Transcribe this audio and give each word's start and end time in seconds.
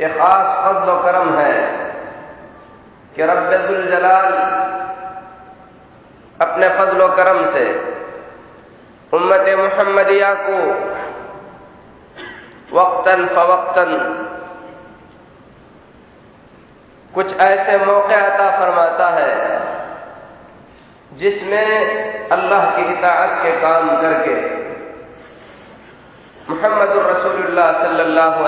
एक 0.00 0.12
खास 0.18 0.46
फजल 0.64 0.90
करम 1.02 1.30
है 1.38 1.54
कि 3.16 3.22
जलाल 3.88 4.32
अपने 6.38 6.68
फजल 6.76 7.06
करम 7.16 7.40
से 7.52 7.64
उम्मत 9.12 9.48
मोहम्मदिया 9.58 10.32
को 10.40 10.58
वक्तन 12.72 13.26
फवक्तन 13.26 13.92
कुछ 17.12 17.36
ऐसे 17.40 17.76
मौके 17.84 18.14
अता 18.14 18.50
फरमाता 18.58 19.08
है 19.10 19.30
जिसमें 21.12 22.28
अल्लाह 22.30 22.64
की 22.70 22.82
इताअत 22.92 23.42
के 23.42 23.52
काम 23.60 23.90
करके 24.02 24.34
मोहम्मद 26.50 26.92
रसूलुल्लाह 27.06 28.38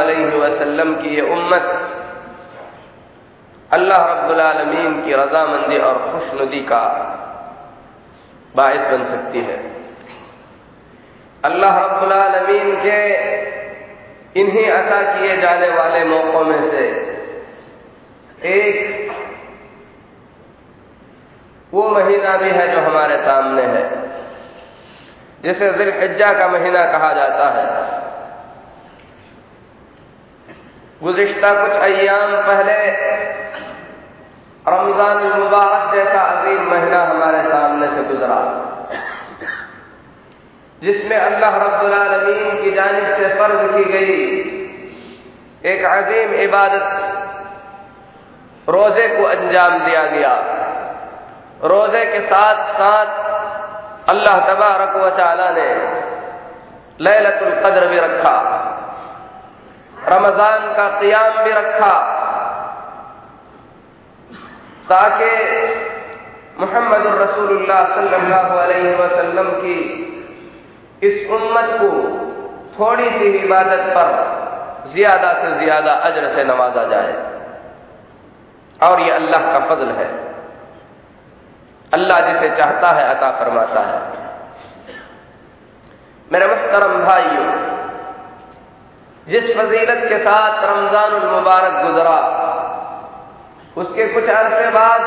की 1.02 1.10
ये 1.16 1.22
उम्मत 1.32 1.66
अल्लाह 3.70 4.06
रब्बुल 4.06 4.40
की 5.04 5.12
रजामंदी 5.14 5.78
और 5.80 6.00
खुशनुदी 6.06 6.62
का 6.64 6.80
बायस 8.56 8.91
बन 8.91 9.04
सकती 9.10 9.41
है 9.42 9.60
अल्लाह 11.44 11.78
रब्बुल 11.78 12.74
के 12.82 12.98
इन्हीं 14.36 14.66
अता 14.72 15.00
किए 15.12 15.36
जाने 15.36 15.70
वाले 15.70 16.04
मौक़ों 16.06 16.44
में 16.44 16.70
से 16.70 16.84
एक 18.50 19.10
वो 21.72 21.88
महीना 21.91 22.36
भी 22.36 22.50
है 22.50 22.70
जो 22.72 22.80
हमारे 22.80 23.16
सामने 23.20 23.62
है 23.74 24.01
जिसे 25.42 25.70
जिलहिज्जा 25.72 26.32
का 26.32 26.47
महीना 26.48 26.82
कहा 26.92 27.12
जाता 27.12 27.47
है। 27.50 27.66
गुजश्ता 31.03 31.50
कुछ 31.54 31.72
अयाम 31.82 32.30
पहले 32.42 32.76
रमज़ान 34.66 35.22
मुबारक 35.38 35.94
जैसा 35.94 36.20
अजीम 36.32 36.60
महीना 36.70 37.00
हमारे 37.04 37.41
सामने 37.42 37.86
से 37.86 38.03
गुजरा। 38.04 38.36
जिसमें 40.82 41.16
अल्लाह 41.16 41.56
रब्बुल 41.56 41.94
की 42.62 42.70
जानब 42.72 43.09
से 43.16 43.26
फ़र्ज़ 43.34 43.64
की 43.74 43.84
गई 43.92 44.14
एक 45.72 45.84
अजीम 45.84 46.28
इबादत 46.41 46.86
रोज़े 48.69 49.06
को 49.09 49.22
अंजाम 49.26 49.72
दिया 49.84 50.04
गया। 50.06 50.34
रोज़े 51.64 52.04
के 52.04 52.20
साथ 52.26 52.59
साथ 52.72 53.09
अल्लाह 54.08 54.38
तबारक 54.46 54.94
ताला 55.16 55.48
ने 55.50 55.68
लैलतुल 57.00 57.54
कद्र 57.62 57.86
भी 57.86 57.98
रखा, 57.98 58.34
रमज़ान 60.08 60.62
का 60.76 60.88
क्याम 60.98 61.44
भी 61.44 61.52
रखा, 61.52 61.94
ताकि 64.88 65.30
मोहम्मद 66.60 67.06
रसूलुल्लाह 67.20 67.84
सल्लल्लाहु 67.94 68.56
अलैहि 68.58 68.94
वसल्लम 68.94 69.48
की 69.60 69.78
इस 71.02 71.30
उम्मत 71.30 71.70
को 71.80 71.91
थोड़ी 72.74 73.08
सी 73.10 73.28
इबादत 73.38 73.84
पर 73.94 74.08
ज़्यादा 74.92 75.32
से 75.32 75.48
ज़्यादा 75.58 75.92
अजर 76.08 76.28
से 76.34 76.44
नवाजा 76.44 76.84
जाए। 76.88 77.14
और 78.80 79.00
ये 79.00 79.10
अल्लाह 79.12 79.52
का 79.52 79.58
फजल 79.66 79.91
है। 79.96 80.08
अल्लाह 81.92 82.20
जिसे 82.20 82.48
चाहता 82.56 82.91
है, 82.91 83.04
अता 83.08 83.30
फरमाता 83.30 83.80
है। 83.80 84.00
मेरे 86.32 86.47
मुहतरम 86.47 86.94
भाइयों, 87.04 87.48
जिस 89.28 89.56
फजीलत 89.56 90.04
के 90.08 90.19
साथ 90.19 90.64
रमज़ान 90.64 91.12
मुबारक 91.26 91.75
गुजरा, 91.82 92.19
उसके 93.76 94.06
कुछ 94.06 94.28
अरसे 94.30 94.70
बाद 94.70 95.03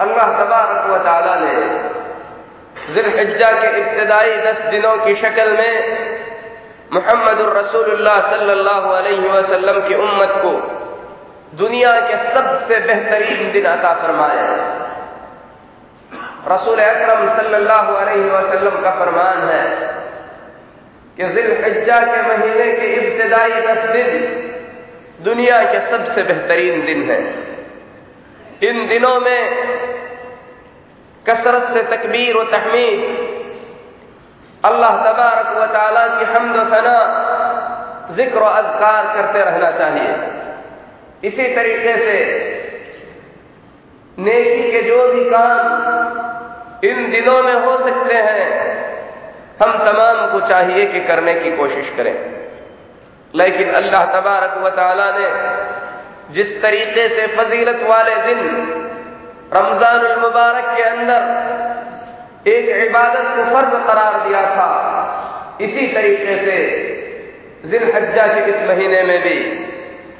अल्लाह 0.00 0.32
तबारक 0.38 0.86
व 0.86 0.94
ने 1.40 1.54
जिलहिज्जा 2.94 3.50
के 3.52 3.68
इब्तदाई 3.80 4.36
दस 4.36 4.60
दिनों 4.70 4.96
की 4.96 5.14
शक्ल 5.16 5.52
में 5.52 5.74
मोहम्मद 6.92 7.40
रसूलुल्लाह 7.56 8.20
सल्लल्लाहु 8.30 9.80
की 9.88 9.94
उम्मत 9.94 10.32
को 10.42 10.52
दुनिया 11.56 11.92
के 12.00 12.16
सबसे 12.34 12.78
बेहतरीन 12.80 13.52
दिन 13.52 13.66
अता 13.66 13.92
फरमाया। 13.94 14.46
रसूल 16.42 16.80
अकरम 16.80 17.20
सल्लल्लाहु 17.36 17.94
अलैहि 17.96 18.28
वसल्लम 18.30 18.80
का 18.82 18.90
फरमान 18.94 19.42
है 19.48 19.64
कि 21.16 21.28
जिलहिज्जा 21.34 21.98
के 22.00 22.22
महीने 22.22 22.66
के 22.72 22.86
इब्तदाई 22.94 23.60
दस 23.66 23.82
दिन 23.90 24.10
दुनिया 25.24 25.58
के 25.64 25.80
सबसे 25.90 26.22
बेहतरीन 26.22 26.84
दिन 26.86 27.02
है। 27.10 27.18
इन 28.62 28.86
दिनों 28.88 29.18
में 29.20 29.42
कसरत 31.26 31.68
से 31.74 31.82
तकबीर 31.90 32.36
व 32.36 32.42
तहमीद, 32.50 33.00
अल्लाह 34.64 34.96
तबारक 35.04 35.56
व 35.56 35.66
ताला 35.72 36.06
की 36.08 36.24
हमद 36.32 36.58
फना, 36.70 36.98
ज़िक्र 38.16 38.42
अजकार 38.42 39.02
करते 39.14 39.44
रहना 39.44 39.70
चाहिए। 39.78 40.14
इसी 41.24 41.54
तरीके 41.54 41.94
से 41.96 42.16
नेकी 44.18 44.70
के 44.72 44.80
जो 44.82 44.98
भी 45.12 45.24
काम 45.30 45.60
इन 46.82 47.10
दिनों 47.10 47.42
में 47.42 47.54
हो 47.56 47.76
सकते 47.78 48.14
हैं। 48.18 48.44
हम 49.58 49.72
तमाम 49.80 50.20
को 50.30 50.40
चाहिए 50.48 50.86
कि 50.86 51.00
करने 51.06 51.34
की 51.34 51.50
कोशिश 51.56 51.90
करें। 51.96 52.14
लेकिन 53.34 53.70
अल्लाह 53.74 54.04
तबारक 54.12 54.56
व 54.58 54.70
ने 55.18 55.28
जिस 56.34 56.50
तरीके 56.62 57.08
से 57.08 57.26
फजीलत 57.36 57.82
वाले 57.88 58.14
दिन 58.24 58.40
रमज़ान 59.54 60.02
मुबारक 60.20 60.66
के 60.76 60.82
अंदर 60.84 62.50
एक 62.50 62.68
इबादत 62.78 63.26
को 63.36 63.44
फ़र्ज़ 63.46 63.74
करार 63.86 64.14
दिया 64.28 64.42
था, 64.48 64.68
इसी 65.60 65.86
तरीके 65.94 66.36
से 66.38 66.56
जिल 67.64 67.84
हज्जा 67.94 68.26
के 68.26 68.40
इस 68.50 68.68
महीने 68.68 69.02
में 69.02 69.18
भी 69.22 69.36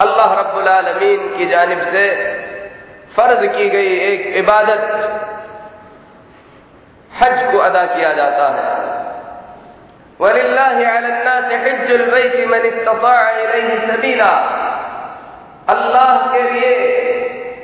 अल्लाह 0.01 0.35
रब्बुल 0.41 0.69
आलमीन 0.69 1.29
की 1.37 1.47
जानब 1.47 1.81
से 1.93 2.05
फ़र्ज़ 3.17 3.47
की 3.49 3.69
गई 3.71 3.97
एक 4.07 4.37
इबादत 4.37 4.85
हज 7.21 7.53
को 7.53 7.59
अदा 7.59 7.85
किया 7.85 8.13
जाता 8.13 8.49
है। 8.49 8.93
सबीला। 13.87 14.31
अल्लाह 15.69 16.33
के 16.33 16.51
लिए, 16.51 16.75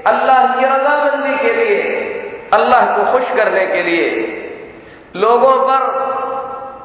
अल्लाह 0.06 0.46
की 0.46 0.64
रजामंदी 0.64 1.38
के 1.38 1.52
लिए, 1.52 1.82
अल्लाह 2.54 2.80
को 2.80 3.12
खुश 3.12 3.30
करने 3.36 3.66
के 3.66 3.82
लिए 3.82 4.34
लोगों 5.16 5.56
पर 5.56 6.08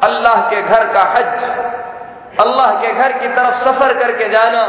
अल्लाह 0.03 0.49
के 0.49 0.61
घर 0.61 0.83
का 0.93 1.01
हज, 1.01 1.43
अल्लाह 2.39 2.71
के 2.81 2.93
घर 2.93 3.11
की 3.11 3.27
तरफ़ 3.27 3.55
सफ़र 3.55 3.93
करके 3.93 4.29
जाना, 4.29 4.63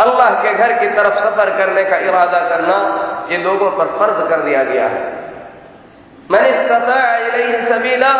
अल्लाह 0.00 0.30
के 0.42 0.54
घर 0.54 0.72
की 0.72 0.88
तरफ़ 0.88 1.14
सफ़र 1.14 1.50
करने 1.50 1.84
का 1.84 1.96
इरादा 1.96 2.40
करना, 2.40 2.76
ये 3.30 3.38
लोगों 3.38 3.70
पर 3.70 3.86
फ़र्ज़ 3.86 4.28
कर 4.28 4.40
दिया 4.40 4.64
गया 4.64 4.84
है। 4.84 5.25
मैंने 6.30 7.68
सबीला 7.68 8.12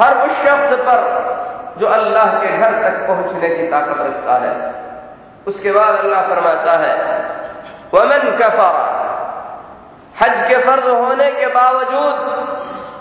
हर 0.00 0.12
उस 0.24 0.32
शख्स 0.44 0.74
पर 0.86 1.00
जो 1.78 1.86
अल्लाह 1.88 2.32
के 2.40 2.56
घर 2.58 2.72
तक 2.82 3.06
पहुँचने 3.08 3.48
की 3.48 3.66
ताकत 3.70 4.00
रखता 4.00 4.34
है। 4.42 4.52
उसके 5.46 5.72
बाद 5.72 5.96
अल्लाह 5.96 6.22
फरमाता 6.28 6.76
है, 6.78 6.94
वमन 7.94 8.24
कफरा, 8.40 8.70
हज 10.20 10.34
के 10.48 10.58
फ़र्ज़ 10.58 10.88
होने 10.88 11.30
के 11.32 11.46
बावजूद 11.54 12.16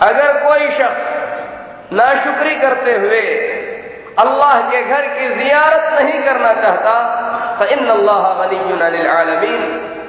अगर 0.02 0.40
कोई 0.44 0.70
शख्स 0.78 1.92
नाशुक्री 1.94 2.56
करते 2.56 2.94
हुए 2.98 3.22
अल्लाह 4.20 4.54
के 4.70 4.82
घर 4.86 5.08
की 5.10 5.28
जियारत 5.36 5.86
नहीं 6.00 6.22
करना 6.24 6.54
चाहता 6.62 6.94
तो 7.60 7.66
इन 7.76 7.88
अल्लाह 7.90 8.24
आलमीन 9.14 9.62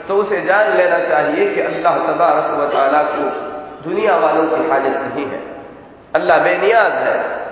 तो 0.08 0.16
उसे 0.16 0.40
जान 0.40 0.72
लेना 0.76 0.98
चाहिए 1.08 1.54
कि 1.54 1.60
अल्लाह 1.60 1.98
तबारक 2.06 2.48
वाली 2.54 3.02
को 3.12 3.53
दुनिया 3.84 4.16
वालों 4.16 4.44
की 4.44 4.70
हाजत 4.70 5.00
नहीं 5.00 5.26
है। 5.26 5.40
अल्लाह 6.14 6.38
बेनियाज 6.38 6.92
है। 6.92 7.44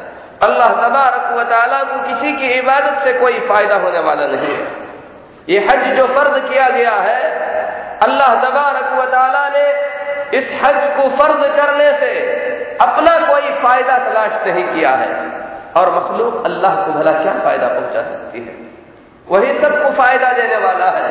अल्लाह 0.43 0.69
तबारक 0.69 1.26
वाली 1.32 1.81
को 1.90 1.99
किसी 2.08 2.32
की 2.37 2.52
इबादत 2.52 3.05
से 3.05 3.12
कोई 3.12 3.40
फ़ायदा 3.40 3.76
होने 3.76 3.99
वाला 3.99 4.26
नहीं 4.26 4.55
है। 4.56 4.67
ये 5.49 5.58
हज 5.58 5.96
जो 5.96 6.06
फ़र्ज़ 6.06 6.49
किया 6.49 6.69
गया 6.69 6.94
है, 6.94 7.19
अल्लाह 8.02 8.34
तबारक 8.34 8.93
वाली 8.93 9.58
ने 9.58 9.67
इस 10.38 10.52
हज 10.64 10.96
को 10.96 11.08
फ़र्ज़ 11.17 11.56
करने 11.56 11.93
से 11.93 12.12
अपना 12.81 13.19
कोई 13.19 13.50
फ़ायदा 13.62 13.99
तलाश 13.99 14.46
नहीं 14.46 14.64
किया 14.64 14.90
है। 14.90 15.43
और 15.76 15.94
मखलूक 15.94 16.44
अल्लाह 16.44 16.75
को 16.75 16.93
भला 16.93 17.12
क्या 17.12 17.32
फ़ायदा 17.32 17.69
पहुँचा 17.69 18.02
सकती 18.02 18.40
है? 18.40 18.55
वही 19.29 19.61
सबको 19.61 19.90
फ़ायदा 19.90 20.32
देने 20.32 20.56
वाला 20.56 20.87
है। 20.87 21.05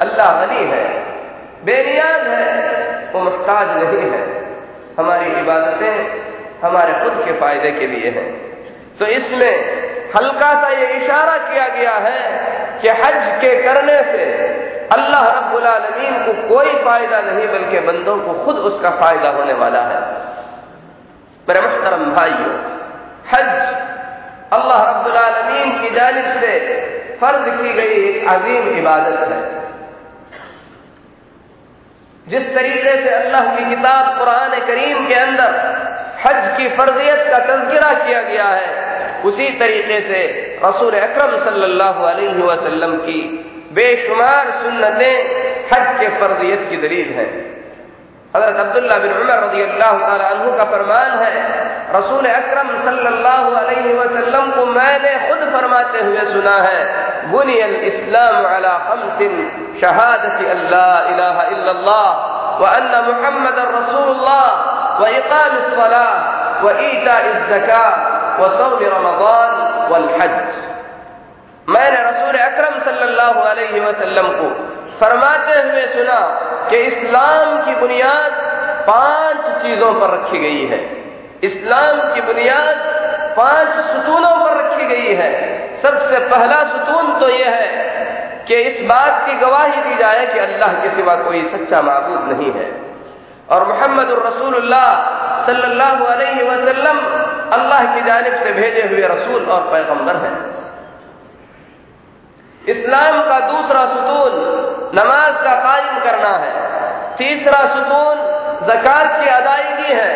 अल्लाह 0.00 0.46
गनी 0.46 0.64
है, 0.70 0.84
बेनियाज 1.64 2.26
है, 2.28 3.10
वो 3.12 3.20
मुहताज 3.20 3.68
नहीं 3.68 4.10
है। 4.10 4.41
हमारी 4.98 5.26
इबादतें 5.40 5.94
हमारे 6.62 6.92
खुद 6.94 7.14
के 7.24 7.32
फ़ायदे 7.40 7.70
के 7.72 7.86
लिए 7.86 8.10
हैं। 8.10 8.26
तो 8.98 9.06
इसमें 9.12 9.54
हल्का 10.14 10.50
सा 10.62 10.68
ये 10.70 10.86
इशारा 10.94 11.36
किया 11.44 11.68
गया 11.70 11.94
है 12.00 12.18
कि 12.82 12.88
हज 12.98 13.20
के 13.40 13.54
करने 13.62 13.96
से 14.04 14.24
अल्लाह 14.92 15.22
रब्बुल 15.28 15.66
आलमीन 15.66 16.14
को 16.24 16.32
कोई 16.48 16.72
फ़ायदा 16.84 17.20
नहीं, 17.22 17.46
बल्कि 17.48 17.78
बंदों 17.82 18.16
को 18.18 18.32
खुद 18.44 18.56
उसका 18.70 18.90
फ़ायदा 18.98 19.28
होने 19.30 19.52
वाला 19.60 19.80
है। 19.82 20.00
मेरे 21.46 21.60
मुहतरम 21.60 22.04
भाइयों, 22.14 22.52
हज 23.30 23.50
अल्लाह 24.52 24.82
रब्बुल 24.90 25.16
आलमीन 25.18 25.78
की 25.78 25.94
जानब 25.94 26.40
से 26.40 26.52
फ़र्ज़ 27.20 27.48
की 27.52 27.72
गई 27.74 27.96
एक 28.04 28.28
अजीम 28.28 28.68
इबादत 28.78 29.18
है। 29.30 29.40
जिस 32.26 32.44
तरीके 32.54 32.92
से 33.02 33.10
अल्लाह 33.10 33.46
की 33.56 33.64
किताब 33.66 34.18
कुरान 34.18 34.52
करीम 34.66 35.06
के 35.08 35.14
अंदर 35.16 35.54
हज 36.24 36.56
की 36.56 36.68
फर्जियत 36.76 37.22
का 37.30 37.38
तस्करा 37.46 37.92
किया 38.02 38.22
गया 38.22 38.48
है, 38.48 38.68
उसी 39.24 39.48
तरीके 39.58 40.00
से 40.02 40.20
रसूल 40.64 40.94
अक्रम 40.98 41.32
सल्लल्लाहु 41.44 42.96
की 43.06 43.20
बेशुमार 43.72 44.50
सुन्नतें 44.62 45.14
हज 45.72 45.86
के 46.00 46.08
फर्जियत 46.20 46.68
की 46.70 46.76
दलील 46.78 47.12
है। 47.14 47.26
हज़रत 48.34 48.56
अब्दुल्ला 48.56 48.96
बिन 48.98 49.12
उमर 49.12 49.38
रज़ी 49.44 49.62
अल्लाह 49.62 49.92
का 50.56 50.64
फरमान 50.66 51.10
है 51.18 51.30
रसूल 51.90 52.26
अकरम 52.26 52.68
सल्लल्लाहु 52.84 53.50
अलैहि 53.54 53.92
वसल्लम 53.94 54.50
को 54.50 54.64
मैंने 54.66 55.12
खुद 55.28 55.40
फरमाते 55.52 56.00
हुए 56.00 56.24
सुना 56.26 56.54
है, 56.56 56.78
बुनियल 57.30 57.74
इस्लाम 57.88 58.44
अला 58.44 58.72
खमसिन, 58.88 59.34
शहादत 59.80 60.38
अल्लाह 60.52 61.10
इलाहा 61.12 61.42
इल्लल्लाह, 61.54 62.06
व 62.60 62.64
अन्न 62.66 62.94
मुहम्मद 63.08 63.58
रसूलुल्लाह, 63.74 64.46
व 65.00 65.06
इकाम 65.18 65.58
सलाह, 65.74 66.10
व 66.62 66.70
ईता 66.80 67.16
ज़का 67.50 67.84
व 68.38 68.48
सौम 68.56 68.78
रमज़ान, 68.94 69.52
वल 69.90 70.08
हज। 70.20 70.36
मैंने 71.68 72.00
रसूल 72.08 72.38
अकरम 72.40 72.78
सल्लल्लाहु 72.84 73.40
अलैहि 73.50 73.80
वसल्लम 73.80 74.28
को 74.38 74.48
फरमाते 75.00 75.60
हुए 75.60 75.86
सुना 75.92 76.18
कि 76.70 76.76
इस्लाम 76.86 77.62
की 77.64 77.74
बुनियाद 77.74 78.32
पाँच 78.88 79.62
चीज़ों 79.62 79.92
पर 80.00 80.10
रखी 80.10 80.38
गई 80.38 80.66
है। 80.66 80.80
इस्लाम 81.42 82.00
की 82.14 82.20
बुनियाद 82.22 82.76
पाँच 83.36 83.70
सुतूनों 83.86 84.34
पर 84.36 84.52
रखी 84.58 84.86
गई 84.86 85.14
है। 85.16 85.30
सबसे 85.82 86.18
पहला 86.28 86.58
सुतून 86.66 87.06
तो 87.20 87.28
यह 87.28 87.50
है 87.52 87.68
कि 88.48 88.54
इस 88.62 88.76
बात 88.86 89.26
की 89.26 89.34
गवाही 89.38 89.80
दी 89.82 89.94
जाए 89.96 90.26
कि 90.26 90.38
अल्लाह 90.38 90.72
के 90.82 90.88
सिवा 90.96 91.14
कोई 91.18 91.42
सच्चा 91.46 91.80
मबूद 91.82 92.22
नहीं 92.28 92.52
है। 92.52 92.66
और 93.50 93.66
मोहम्मद 93.68 94.10
रसूलुल्लाह 94.18 94.88
वसल्लम 96.50 96.98
अल्लाह 97.52 97.80
की 97.94 98.02
जानब 98.02 98.34
से 98.42 98.52
भेजे 98.52 98.82
हुए 98.88 99.06
रसूल 99.08 99.42
और 99.50 99.62
पैगंबर 99.72 100.16
हैं। 100.16 100.36
इस्लाम 102.68 103.22
का 103.22 103.38
दूसरा 103.46 103.82
सुतून 103.86 104.32
नमाज़ 104.94 105.36
का 105.44 105.54
कायम 105.62 105.98
करना 106.00 106.32
है। 106.36 106.52
तीसरा 107.16 107.60
सुतून 107.74 108.16
जक़ात 108.64 109.08
की 109.20 109.28
अदायगी 109.30 109.92
है। 109.92 110.10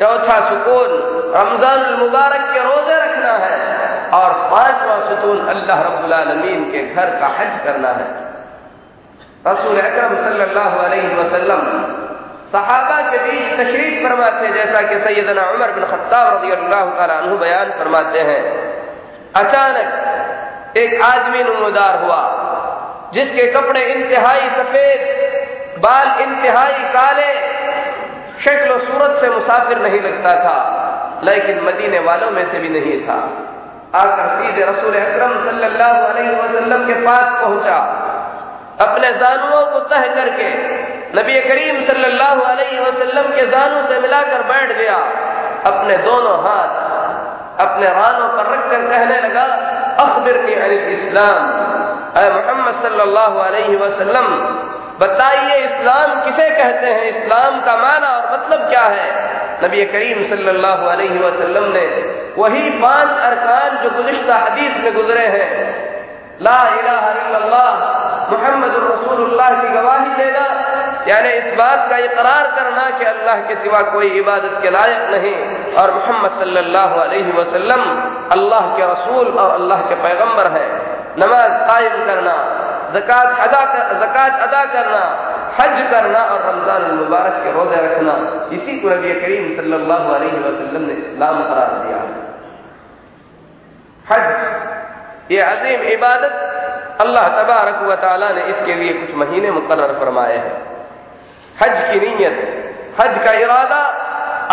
चौथा 0.00 0.36
सुकून, 0.48 0.90
रमज़ान 1.34 1.80
मुबारक 1.98 2.44
के 2.52 2.60
रोज़े 2.64 2.96
रखना 2.96 3.32
है 3.38 3.56
और 4.14 4.32
पांचवा 4.50 4.96
सुतून 5.08 5.46
अल्लाह 5.48 5.82
रब्बुल 5.82 6.14
के 6.72 6.82
घर 6.84 7.10
का 7.20 7.28
हज 7.38 7.52
करना 7.64 7.90
है। 7.94 8.08
रसूल 9.46 9.80
अकरम 9.80 10.14
सल्लल्लाहु 10.22 10.78
अलैहि 10.80 11.14
वसल्लम 11.16 11.62
सहाबा 12.52 12.96
के 13.10 13.18
बीच 13.20 13.52
तशरीफ़ 13.54 14.02
फरमाते 14.04 14.48
जैसा 14.54 14.80
कि 14.88 14.98
सैदना 15.00 15.42
उमर 15.50 15.72
बिन 15.72 15.84
खत्ताब 15.86 16.26
रज़ी 16.34 16.50
अल्लाह 16.52 17.20
तु 17.20 17.36
बयान 17.38 17.70
फरमाते 17.78 18.20
हैं, 18.22 18.42
अचानक 19.36 20.76
एक 20.78 21.02
आदमी 21.04 21.42
नमदार 21.44 21.94
हुआ, 22.02 22.22
जिसके 23.14 23.46
कपड़े 23.52 23.82
इंतहाई 23.84 24.48
सफ़ेद, 24.50 25.00
बाल 25.78 26.08
इंतहाई 26.22 26.82
काले 26.92 27.30
शक्ल 28.44 28.78
सूरत 28.80 29.16
से 29.20 29.28
मुसाफिर 29.30 29.78
नहीं 29.78 30.00
लगता 30.00 30.34
था, 30.36 30.56
लेकिन 31.24 31.60
मदीने 31.64 31.98
वालों 32.00 32.30
में 32.30 32.44
से 32.52 32.58
भी 32.58 32.68
नहीं 32.70 33.00
था। 33.00 33.18
आकर 33.94 34.28
सीधे 34.36 34.64
रसूल 34.64 34.94
अकरम 34.94 35.32
सल्लल्लाहु 35.44 36.86
के 36.86 36.94
पास 37.06 37.40
पहुँचा। 37.42 37.78
अपने 38.80 39.10
जानुओं 39.14 39.64
को 39.66 39.80
तह 39.88 40.06
करके 40.14 40.48
नबी 41.14 41.40
करीम 41.40 41.82
सल्लल्लाहु 41.86 42.42
अलैहि 42.42 42.78
वसल्लम 42.80 43.26
के 43.30 43.46
जानों 43.46 43.82
से 43.88 43.98
मिलाकर 44.00 44.42
बैठ 44.48 44.76
गया। 44.76 44.96
अपने 45.66 45.96
दोनों 46.04 46.36
हाथ 46.44 46.72
अपने 47.60 47.88
रानों 47.90 48.28
पर 48.28 48.46
रखकर 48.52 48.84
कहने 48.88 49.16
लगा, 49.20 49.42
अखबिरनी 50.00 50.54
अनिल 50.56 50.86
इस्लाम 50.90 51.38
मोहम्मद 52.36 52.74
सल्लल्लाहु 52.82 53.38
अलैहि 53.38 53.76
बताइए, 55.00 55.56
इस्लाम 55.64 56.14
किसे 56.24 56.48
कहते 56.50 56.86
हैं? 56.86 57.04
इस्लाम 57.04 57.60
का 57.60 57.76
माना 57.76 58.08
और 58.08 58.32
मतलब 58.32 58.68
क्या 58.68 58.82
है? 58.86 59.06
नबी 59.64 59.84
करीम 59.84 60.18
सल्लल्लाहु 60.28 60.86
अलैहि 60.86 61.18
वसल्लम 61.18 61.64
ने 61.72 61.86
वही 62.36 62.70
पाँच 62.80 63.10
अरकान 63.22 63.76
जो 63.82 63.90
गुजश्ता 63.96 64.36
हदीस 64.36 64.76
में 64.84 64.92
गुजरे 64.94 65.26
हैं, 65.26 65.48
ला 66.42 66.58
इलाहा 66.80 67.64
मोहम्मद 68.30 68.74
रसूलुल्लाह 68.82 69.50
की 69.60 69.68
गवाही 69.68 70.10
देना, 70.14 70.44
यानी 71.08 71.28
इस 71.28 71.54
बात 71.54 71.88
का 71.90 71.96
इकरार 71.98 72.46
करना 72.56 72.84
कि 72.98 73.04
अल्लाह 73.04 73.40
के 73.40 73.54
सिवा 73.54 73.80
कोई 73.92 74.08
इबादत 74.18 74.58
के 74.62 74.70
लायक 74.70 75.10
नहीं, 75.10 75.34
और 75.74 75.94
मोहम्मद 75.94 76.38
सल्लल्लाहु 76.40 77.00
अलैहि 77.00 77.32
वसल्लम 77.32 77.82
अल्लाह 78.32 78.68
के 78.76 78.92
रसूल 78.92 79.26
और 79.38 79.50
अल्लाह 79.50 79.80
के 79.88 79.94
पैगंबर 80.02 80.50
है। 80.52 80.66
नमाज़ 81.18 81.54
कायम 81.68 82.04
करना 82.06 82.34
जक़ात 82.92 83.28
अदा 83.40 83.62
कर, 83.66 83.82
जक़ात 84.00 84.40
अदा 84.42 84.62
करना, 84.72 85.02
हज 85.58 85.76
करना 85.90 86.20
और 86.24 86.40
रमज़ान 86.44 86.82
मुबारक 86.96 87.34
के 87.44 87.50
रोज़े 87.52 87.80
रखना। 87.82 88.14
इसी 88.52 88.78
को 88.80 88.88
नबी 88.90 89.12
करीम 89.20 89.44
सल्लल्लाहु 89.56 90.12
अलैहि 90.12 90.38
वसल्लम 90.40 90.82
ने 90.84 90.94
इस्लाम 90.94 91.42
करार 91.44 91.72
दिया 91.80 92.00
हज, 94.06 94.26
ये 95.30 95.40
अजीम 95.42 95.82
इबादत 95.90 96.34
अल्लाह 97.00 97.28
तबारक 97.34 97.82
व 97.82 97.94
ताला 97.98 98.28
ने 98.30 98.42
इसके 98.46 98.74
लिए 98.74 98.92
कुछ 98.94 99.14
महीने 99.16 99.50
मुकर्र 99.52 99.92
फरमाए 100.00 100.36
हैं। 100.36 100.56
हज 101.56 101.76
की 101.90 102.00
नीयत, 102.00 102.38
हज 102.98 103.12
का 103.24 103.32
इरादा 103.40 103.82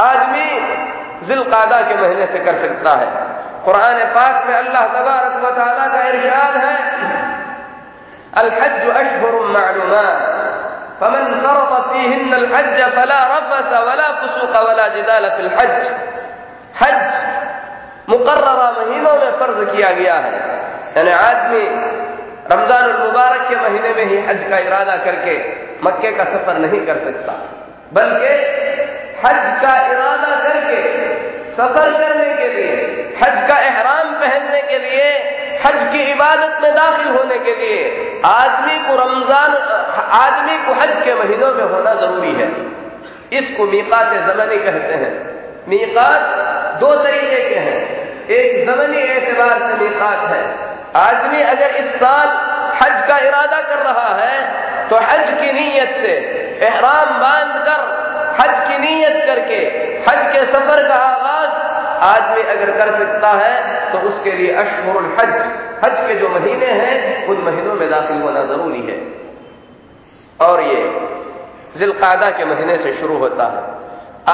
आदमी 0.01 0.47
जिलकादा 1.27 1.81
के 1.81 1.95
महीने 1.97 2.25
से 2.27 2.39
कर 2.41 2.55
सकता 2.59 2.91
है। 2.97 3.07
कुरान 3.65 3.97
पाक 4.15 4.45
में 4.47 4.55
अल्लाह 4.55 4.87
तबारक 4.89 5.43
व 5.43 5.49
ताला 5.55 5.87
का 5.87 6.01
इरशाद 6.09 6.55
है 6.57 6.75
अलहज 8.39 8.89
अशहुर 8.93 9.35
मालूमात 9.53 10.35
फमन 10.99 11.25
फरद 11.43 11.73
फीहिन 11.89 12.33
अलहज 12.35 12.79
फला 12.95 13.19
रफस 13.31 13.73
वला 13.87 14.07
फुसूक 14.19 14.55
वला 14.67 14.87
जिदाल 14.95 15.29
फिल 15.37 15.51
हज 15.57 15.75
हज 16.81 16.99
मुकर्रा 18.09 18.71
महीनों 18.73 19.15
में 19.21 19.31
फ़र्ज़ 19.39 19.63
किया 19.71 19.91
गया 19.93 20.15
है 20.25 20.33
यानी 20.97 21.11
आदमी 21.19 21.63
रमज़ान 22.51 22.85
मुबारक 22.99 23.47
के 23.49 23.55
महीने 23.57 23.89
में 23.95 24.05
ही 24.11 24.19
हज 24.27 24.43
का 24.49 24.59
इरादा 24.65 24.95
करके 25.05 25.33
मक्के 25.83 26.11
का 26.11 26.23
सफ़र 26.25 26.59
नहीं 26.59 26.79
कर 26.85 26.99
सकता 27.05 27.33
बल्कि 27.93 28.35
हज 29.23 29.41
का 29.61 29.73
इरादा 29.87 30.35
करके 30.45 30.77
सफ़र 31.57 31.91
करने 31.97 32.29
के 32.35 32.47
लिए 32.53 32.77
हज 33.21 33.37
का 33.49 33.57
एहराम 33.65 34.13
पहनने 34.21 34.61
के 34.71 34.79
लिए 34.79 35.11
हज 35.65 35.83
की 35.91 36.01
इबादत 36.11 36.59
में 36.61 36.71
होने 37.27 37.39
के 37.45 37.53
लिए 37.57 38.21
आदमी 38.25 38.77
को 38.87 38.95
रमज़ान, 38.95 39.55
आदमी 40.17 40.57
को 40.65 40.73
हज 40.81 40.91
के 41.05 41.15
महीनों 41.15 41.53
में 41.53 41.63
होना 41.65 41.93
ज़रूरी 41.95 42.33
है। 42.33 42.47
इसको 43.33 43.65
मीकात 43.67 44.13
जमनी 44.27 44.57
कहते 44.59 44.93
हैं। 44.95 45.11
मीकात 45.69 46.79
दो 46.79 46.93
तरीके 46.95 47.41
के 47.49 47.59
हैं। 47.59 47.79
एक 48.31 48.65
जमनी 48.67 49.01
एतबार 49.09 49.59
से 49.61 49.73
मीकात 49.83 50.23
है। 50.29 50.41
आदमी 50.97 51.41
अगर 51.45 51.75
इस 51.75 51.89
साल 51.97 52.29
हज 52.81 53.07
का 53.07 53.17
इरादा 53.19 53.61
कर 53.63 53.83
रहा 53.85 54.09
है 54.15 54.35
तो 54.89 54.97
हज 55.03 55.29
की 55.39 55.51
नीयत 55.53 55.95
से 56.01 56.13
एहराम 56.63 57.09
बाँध 57.19 57.55
कर 57.65 57.85
हज 58.39 58.55
की 58.67 58.77
नीयत 58.79 59.23
करके, 59.25 59.59
हज 60.01 60.21
के 60.33 60.45
सफ़र 60.47 60.87
का 60.87 60.95
आगाज़ 61.05 61.56
आदमी 61.97 62.41
अगर 62.41 62.71
कर 62.71 62.97
सकता 62.99 63.29
है 63.29 63.77
तो 63.91 63.97
उसके 63.97 64.31
लिए 64.31 64.55
अशहुर 64.55 65.17
हज। 65.19 65.33
हज 65.83 66.07
के 66.07 66.15
जो 66.15 66.29
महीने 66.29 66.65
हैं, 66.65 67.27
उन 67.27 67.37
महीनों 67.37 67.73
में 67.73 67.89
दाखिल 67.89 68.21
होना 68.21 68.43
ज़रूरी 68.43 68.81
है। 68.81 69.27
और 70.47 70.61
ये 70.61 71.09
जिलकादा 71.77 72.29
के 72.29 72.45
महीने 72.45 72.77
से 72.77 72.93
शुरू 72.93 73.17
होता 73.17 73.43
है। 73.43 73.77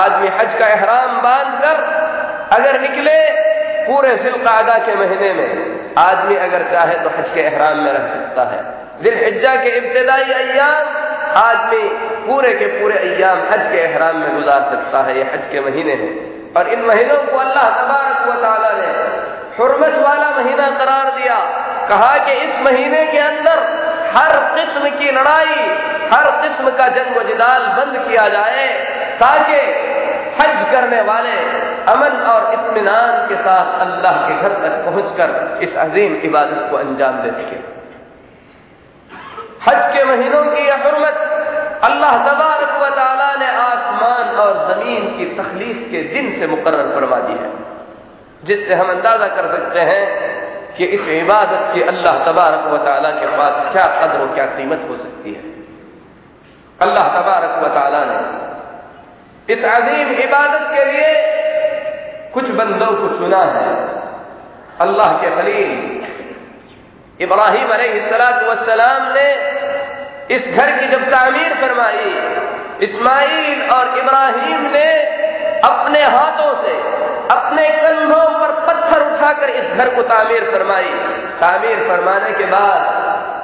आदमी 0.04 0.28
हज 0.28 0.60
का 0.60 0.68
एहराम 0.68 1.22
बाँध 1.22 1.62
कर 1.62 2.04
अगर 2.52 2.82
निकले 2.82 3.44
पूरे 3.88 4.16
जिलकादा 4.16 4.78
के 4.78 4.96
महीने 4.96 5.34
में, 5.34 5.80
आदमी 5.98 6.36
अगर 6.36 6.72
चाहे 6.72 6.96
तो 6.96 7.10
हज 7.10 7.30
के 7.34 7.42
एहराम 7.42 7.78
में 7.78 7.94
रह 7.94 8.08
सकता 8.08 8.44
है। 8.44 8.84
जिलहिज्जा 9.04 9.56
के 9.56 9.70
इब्तदाई 9.70 10.24
अयाम 10.24 10.86
आदमी 11.38 11.90
पूरे 12.28 12.54
के 12.54 12.66
पूरे 12.66 12.98
अयाम 12.98 13.40
हज 13.40 13.72
के 13.72 13.78
एहराम 13.78 14.18
में 14.18 14.36
गुजार 14.36 14.62
सकता 14.62 15.04
है। 15.04 15.18
ये 15.18 15.24
हज 15.24 15.42
के 15.52 15.60
महीने 15.60 15.94
हैं। 15.94 16.43
और 16.58 16.68
इन 16.68 16.82
महीनों 16.86 17.18
को 17.24 17.38
अल्लाह 17.40 17.70
तबारक 17.78 18.28
व 18.28 18.34
ताला 18.42 18.72
ने 18.74 18.92
हुरमत 19.58 19.96
वाला 20.04 20.30
महीना 20.32 20.70
करार 20.78 21.10
दिया। 21.18 21.38
कहा 21.90 22.14
कि 22.26 22.34
इस 22.42 22.60
महीने 22.62 23.06
के 23.08 23.18
अंदर 23.20 23.58
हर 24.16 24.38
किस्म 24.56 24.90
की 24.98 25.12
लड़ाई, 25.12 25.58
हर 26.12 26.30
किस्म 26.42 26.72
का 26.78 26.88
जंग 26.98 27.22
जिदाल 27.28 27.66
बंद 27.78 27.98
किया 28.08 28.28
जाए, 28.30 28.68
ताकि 29.20 29.60
हज 30.40 30.72
करने 30.72 31.02
वाले 31.02 31.36
अमन 31.92 32.14
और 32.30 32.54
इत्मीनान 32.54 33.28
के 33.28 33.36
साथ 33.44 33.80
अल्लाह 33.82 34.16
के 34.28 34.36
घर 34.42 34.54
तक 34.62 34.78
पहुंचकर 34.86 35.60
इस 35.64 35.76
अजीम 35.78 36.16
इबादत 36.26 36.68
को 36.72 36.78
अंजाम 36.78 37.22
दे 37.22 37.32
सके। 37.32 37.58
हज 39.66 39.82
के 39.94 40.04
महीनों 40.06 40.44
की 40.46 40.68
यह 40.68 40.86
हरमत 40.86 41.18
अल्लाह 41.84 42.18
तबारक 42.28 42.72
व 42.82 42.90
ताला 42.96 43.30
ने 43.36 43.48
आसमान 44.04 44.36
और 44.38 44.54
ज़मीन 44.70 45.04
की 45.18 45.26
तखलीक 45.36 45.90
के 45.92 46.04
दिन 46.04 46.40
से 46.40 46.48
मुकर 46.48 46.76
फरमा 46.96 47.20
दी 47.20 47.34
है। 47.34 47.52
जिससे 48.44 48.74
हम 48.74 48.90
अंदाज़ा 48.90 49.28
कर 49.28 49.48
सकते 49.48 49.80
हैं 49.80 50.04
कि 50.78 50.86
इस 50.86 51.08
इबादत 51.08 51.74
की 51.74 51.82
अल्लाह 51.82 52.16
तबारक 52.26 52.64
व 52.68 52.78
ताला 52.78 53.10
के 53.10 53.28
पास 53.38 53.72
क्या 53.74 53.86
कदर 53.88 54.22
और 54.22 54.34
क्या 54.34 54.46
कीमत 54.46 54.86
हो 54.90 54.96
सकती 54.96 55.34
है। 55.34 55.44
अल्लाह 56.82 57.08
तबारक 57.08 57.54
व 57.64 57.68
ताला 57.68 58.02
ने 58.06 58.18
इस 59.54 59.64
अजीम 59.66 60.12
इबादत 60.12 60.64
के 60.72 60.86
लिए 60.86 61.10
कुछ 62.34 62.50
बंदों 62.50 62.88
को 62.88 63.08
चुना 63.18 63.44
है। 63.44 63.72
अल्लाह 64.80 65.18
के 65.22 65.30
खलील 65.36 65.72
इब्राहिम 67.20 67.70
सलाम 68.66 69.14
ने 69.14 69.28
इस 70.36 70.48
घर 70.48 70.72
की 70.80 70.88
जब 70.88 71.04
तामीर 71.12 71.54
फरमाई 71.54 72.10
इस्माइल 72.82 73.70
और 73.70 73.98
इब्राहिम 73.98 74.62
ने 74.62 75.04
अपने 75.64 76.04
हाथों 76.04 76.54
से, 76.56 76.74
अपने 77.30 77.70
कंधों 77.70 78.40
पर 78.40 78.52
पत्थर 78.52 79.14
उठाकर 79.14 79.50
इस 79.50 79.74
घर 79.74 79.96
को 79.96 80.02
तामीर 80.02 80.52
फरमाई। 80.52 80.90
तामीर 81.40 81.88
फरमाने 81.88 82.32
के 82.32 82.46
बाद 82.46 82.82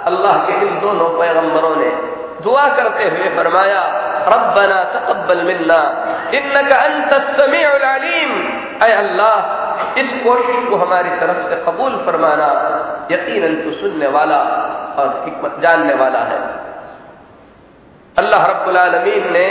अल्लाह 0.07 0.38
के 0.38 0.53
इन 0.53 0.79
दोनों 0.79 1.09
पैगंबरों 1.09 1.75
ने 1.75 2.19
दुआ 2.43 2.67
करते 2.67 3.03
हुए 3.03 3.29
फरमाया, 3.29 3.81
रब्बना 4.27 4.83
तकब्बल 4.83 5.41
मिन्ना, 5.43 5.79
इन्नका 6.33 6.77
अंतस 6.77 7.36
समीउल 7.38 7.81
अलीम। 7.81 8.31
ऐ 8.83 8.91
अल्लाह, 8.91 9.36
इस 10.00 10.24
कोशिश 10.24 10.69
को 10.69 10.75
हमारी 10.75 11.09
तरफ़ 11.09 11.50
से 11.50 11.55
कबूल 11.55 12.03
फरमाना, 12.05 12.48
यकीनन 13.12 13.55
तो 13.55 13.71
सुनने 13.71 14.07
वाला 14.07 14.38
और 15.00 15.21
हिकमत 15.25 15.59
जानने 15.62 15.93
वाला 15.93 16.19
है। 16.19 16.69
अल्लाह 18.20 18.46
रब्बुल 18.46 18.78
ने 19.34 19.48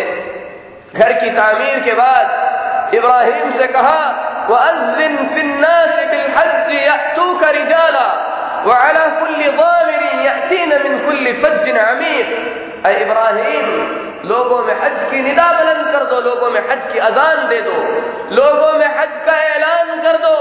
घर 0.95 1.13
की 1.13 1.31
तामीर 1.31 1.79
के 1.81 1.95
बाद 1.95 2.95
इब्राहिम 2.95 3.51
से 3.59 3.67
कहा 3.67 4.01
वअज़्ज़िन 4.51 5.17
फिन्नास 5.35 5.95
बिलहज्ज 6.11 6.73
यअतूक 6.75 7.45
रिजाला 7.57 8.09
वअला 8.67 9.07
कुल्लि 9.19 9.51
इब्राहिम, 13.03 13.67
लोगों 14.25 14.59
में 14.65 14.75
हज 14.83 14.97
की 15.11 15.21
निदा 15.21 15.47
बुलंद 15.53 15.87
कर 15.93 16.05
दो, 16.05 16.21
लोगों 16.21 16.51
में 16.51 16.61
हज 16.61 16.83
की 16.93 16.99
अजान 16.99 17.49
दे 17.49 17.61
दो, 17.61 17.77
लोगों 18.33 18.73
में 18.79 18.87
हज 18.87 19.15
का 19.27 19.37
ऐलान 19.55 19.89
कर 20.03 20.17
दो। 20.17 20.37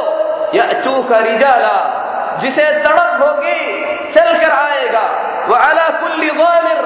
यअतूक 0.54 1.12
रिजाला, 1.28 1.78
जिसे 2.42 2.66
तड़प 2.84 3.22
होगी 3.22 3.62
चल 4.18 4.38
कर 4.38 4.52
आएगा। 4.52 5.06
वह 5.48 5.58
अला 5.60 5.88
कुल्ली 6.00 6.30
गामिर 6.38 6.82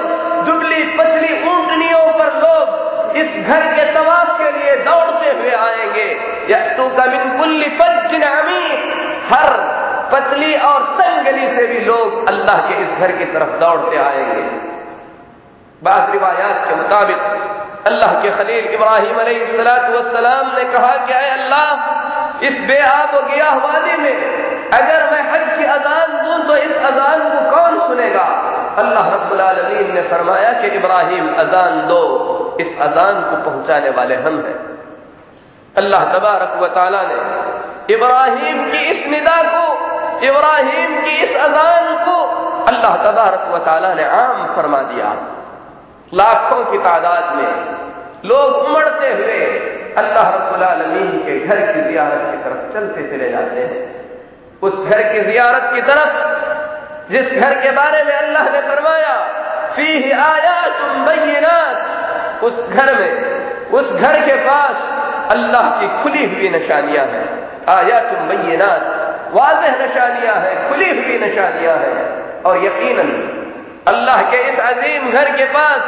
दुबली 0.46 0.82
पतली 0.98 1.32
ऊंटनियों 1.50 2.06
पर 2.18 2.30
लोग 2.38 3.16
इस 3.16 3.46
घर 3.46 3.62
के 3.74 3.84
तवाफ 3.94 4.38
के 4.38 4.50
लिए 4.52 4.76
दौड़ते 4.84 5.30
हुए 5.30 5.54
आएँगे। 5.56 6.08
या 6.50 6.58
का 6.96 7.04
मिन 7.06 7.36
कुल्ली 7.38 7.68
फज्जिन 7.78 8.24
हर 9.24 9.50
पतली 10.12 10.54
और 10.60 10.82
तंगली 10.98 11.46
से 11.48 11.66
भी 11.66 11.78
लोग 11.80 12.28
अल्लाह 12.28 12.58
के 12.60 12.74
इस 12.82 12.98
घर 12.98 13.12
की 13.12 13.24
तरफ़ 13.24 13.52
दौड़ते 13.60 13.96
आएँगे। 13.98 14.42
बाज 15.82 16.10
रिवायात 16.10 16.64
के 16.68 16.74
मुताबिक 16.74 17.86
अल्लाह 17.86 18.12
के 18.22 18.30
खलील 18.30 18.66
इब्राहिम 18.74 19.16
सलाम 20.08 20.50
ने 20.56 20.64
कहा 20.64 20.96
कि 21.06 21.12
अल्लाह, 21.12 21.68
इस 22.46 22.60
बेआब 22.60 23.14
गया 23.30 23.50
वादी 23.54 23.96
में 24.02 24.14
अगर 24.72 25.00
मैं 25.10 25.22
हज 25.30 25.46
की 25.58 25.64
अजान 25.64 26.12
दूँ 26.18 26.38
तो 26.46 26.56
इस 26.56 26.76
अजान 26.90 27.22
को 27.30 27.40
कौन 27.50 27.78
सुनेगा? 27.88 28.26
अल्लाह 28.78 29.08
रब्बुल 29.08 29.40
ने 29.94 30.02
फरमाया 30.02 30.52
कि 30.52 30.68
इब्राहिम, 30.68 31.34
अजान 31.34 31.86
दो। 31.86 32.02
इस 32.60 32.78
अजान 32.80 33.20
को 33.22 33.36
पहुँचाने 33.50 33.90
वाले 33.90 34.14
हम 34.14 34.36
हैं। 34.46 34.56
अल्लाह 35.76 36.04
तबारक 36.12 36.56
व 36.62 36.66
ताला 36.66 37.02
ने 37.02 37.18
इब्राहिम 37.94 38.64
की 38.70 38.80
इस 38.90 39.06
निदा 39.06 39.36
को, 39.42 39.66
इब्राहिम 40.26 41.00
की 41.04 41.16
इस 41.22 41.36
अजान 41.36 41.94
को 42.04 42.16
अल्लाह 42.66 42.96
तबारक 42.96 43.48
व 43.54 43.58
ताला 43.58 43.94
ने 43.94 44.04
आम 44.04 44.44
फरमा 44.56 44.82
दिया। 44.82 45.14
लाखों 46.14 46.64
की 46.64 46.78
तादाद 46.78 47.36
में 47.36 47.52
लोग 48.24 48.56
उमड़ते 48.56 49.12
हुए 49.12 49.38
अल्लाह 49.98 50.26
आलमीन 50.64 51.10
के 51.18 51.38
घर 51.38 51.60
की 51.72 51.80
जियारत 51.80 52.22
की 52.30 52.38
तरफ़ 52.44 52.72
चलते 52.74 53.02
चले 53.10 53.30
जाते 53.30 53.60
हैं। 53.60 53.80
उस 54.62 54.74
घर 54.74 55.02
की 55.02 55.20
जियारत 55.20 55.70
की 55.74 55.82
तरफ़, 55.82 56.12
जिस 57.12 57.32
घर 57.40 57.54
के 57.54 57.70
बारे 57.70 58.04
में 58.04 58.14
अल्लाह 58.14 58.44
ने 58.44 58.60
फरमाया 58.60 59.14
फ़ी 59.76 60.10
आया 60.10 60.68
तुम 60.68 61.04
बैनात 61.06 62.42
उस 62.44 62.68
घर 62.68 62.94
में, 63.00 63.12
उस 63.70 63.92
घर 63.92 64.20
के 64.20 64.34
पास 64.34 64.76
अल्लाह 65.30 65.70
की 65.70 66.02
खुली 66.02 66.24
हुई 66.24 66.48
निशानियाँ 66.48 67.06
हैं। 67.06 67.26
आया 67.68 68.00
तुम 68.00 68.28
बैनात 68.28 68.82
वाजह 69.32 69.86
निशानियाँ 69.86 70.36
हैं, 70.36 70.68
खुली 70.68 70.88
हुई 70.88 71.18
निशानियाँ 71.18 71.76
हैं। 71.76 72.42
और 72.42 72.64
यकीनन, 72.64 73.10
अल्लाह 73.88 74.22
के 74.22 74.36
इस 74.36 74.58
अजीम 74.58 75.10
घर 75.10 75.30
के 75.36 75.44
पास 75.44 75.82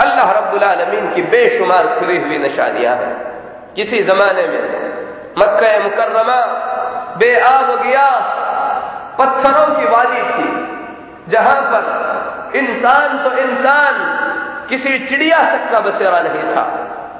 अल्लाह 0.00 0.30
रब्बुल 0.32 1.14
की 1.14 1.22
बेशुमार 1.22 1.86
खुली 1.86 2.18
हुई 2.18 2.38
निशानियाँ 2.38 2.96
हैं। 2.96 3.14
किसी 3.76 4.02
जमाने 4.02 4.42
में 4.42 4.62
मक्का 5.38 5.78
मुकर्रमा 5.78 6.38
बेआब 7.18 7.68
गया। 7.82 8.08
पत्थरों 9.18 9.66
की 9.76 9.84
वादी 9.86 10.22
थी। 10.30 10.48
जहाँ 11.28 11.60
पर 11.72 12.56
इंसान 12.58 13.18
तो 13.18 13.30
इंसान, 13.38 13.94
किसी 14.68 14.98
चिड़िया 14.98 15.38
तक 15.52 15.70
का 15.72 15.80
बसेरा 15.80 16.20
नहीं 16.20 16.42
था। 16.54 16.64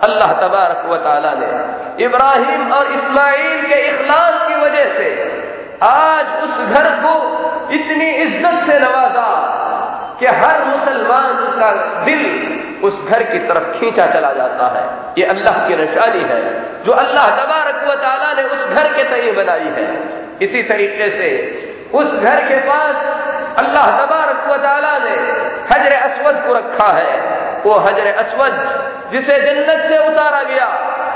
अल्लाह 0.02 0.32
तबारक 0.40 0.84
वाली 0.86 1.32
ने 1.40 2.04
इब्राहिम 2.04 2.72
और 2.72 2.92
इस्माइल 2.92 3.62
के 3.62 3.80
इखलास 3.88 4.48
की 4.48 4.54
वजह 4.54 4.98
से 4.98 5.08
आज 5.82 6.26
उस 6.42 6.58
घर 6.68 6.88
को 7.04 7.12
इतनी 7.74 8.10
इज़्ज़त 8.10 8.66
से 8.66 8.78
नवाजा। 8.78 9.28
कि 10.18 10.26
हर 10.26 10.64
मुसलमान 10.64 11.36
का 11.60 11.70
दिल 12.04 12.24
उस 12.84 12.96
घर 13.08 13.22
की 13.22 13.38
तरफ़ 13.38 13.78
खींचा 13.78 14.06
चला 14.06 14.32
जाता 14.32 14.66
है। 14.68 14.84
ये 15.18 15.24
अल्लाह 15.24 15.58
की 15.68 15.76
निशानी 15.76 16.24
है, 16.24 16.40
जो 16.84 16.92
अल्लाह 16.94 17.26
तबारक 17.36 17.84
ताला 18.02 18.32
ने 18.32 18.42
उस 18.48 18.66
घर 18.68 18.92
के 18.92 19.04
तरी 19.04 19.30
बनाई 19.32 19.70
है। 19.76 19.86
इसी 20.42 20.62
तरीके 20.62 21.10
से 21.10 21.30
उस 21.94 22.14
घर 22.14 22.40
के 22.40 22.56
पास 22.60 22.96
अल्लाह 23.58 23.86
तबारक 23.98 24.48
ने 25.04 25.14
हजर 25.72 25.92
असवद 25.92 26.42
को 26.46 26.54
रखा 26.54 26.90
है। 26.92 27.12
वो 27.64 27.74
हजर 27.78 28.06
असवद, 28.14 28.54
जिसे 29.12 29.38
जन्नत 29.40 29.84
से 29.88 29.98
उतारा 30.08 30.42
गया 30.42 30.66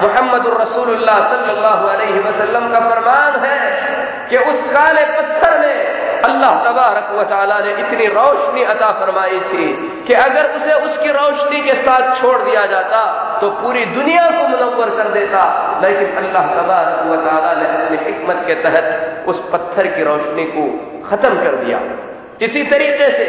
मोहम्मद 0.03 0.45
सल्लल्लाहु 0.69 1.89
अलैहि 1.89 2.21
वसल्लम 2.21 2.69
का 2.73 2.81
फरमान 2.81 3.41
है 3.45 3.59
कि 4.31 4.37
उस 4.37 4.61
काले 4.73 5.05
पत्थर 5.07 5.59
में 5.59 5.98
अल्लाह 6.25 6.53
तबारक 6.65 7.11
व 7.13 7.23
ताला 7.23 7.59
ने 7.59 7.71
इतनी 7.73 8.07
रोशनी 8.09 8.63
अता 8.65 8.91
फरमाई 8.93 9.41
थी 9.51 9.67
कि 10.07 10.15
अगर 10.15 10.51
उसे 10.57 10.73
उसकी 10.87 11.11
रोशनी 11.13 11.61
के 11.61 11.75
साथ 11.75 12.15
छोड़ 12.21 12.39
दिया 12.43 12.67
जाता 12.67 13.01
तो 13.41 13.51
पूरी 13.51 13.85
दुनिया 13.85 14.25
को 14.27 14.49
मुनवर 14.49 14.91
कर 14.97 15.09
देता। 15.09 15.43
लेकिन 15.83 16.17
अल्लाह 16.17 16.47
तबारक 16.55 17.07
व 17.07 17.17
ताला 17.27 17.53
ने 17.55 17.69
अपनी 17.69 17.99
हिकमत 18.05 18.43
के 18.47 18.55
तहत 18.55 19.29
उस 19.29 19.43
पत्थर 19.53 19.87
की 19.87 20.05
रोशनी 20.05 20.45
को 20.57 20.67
खत्म 21.11 21.43
कर 21.45 21.57
दिया। 21.65 21.81
इसी 22.43 22.63
तरीके 22.65 23.09
से 23.11 23.27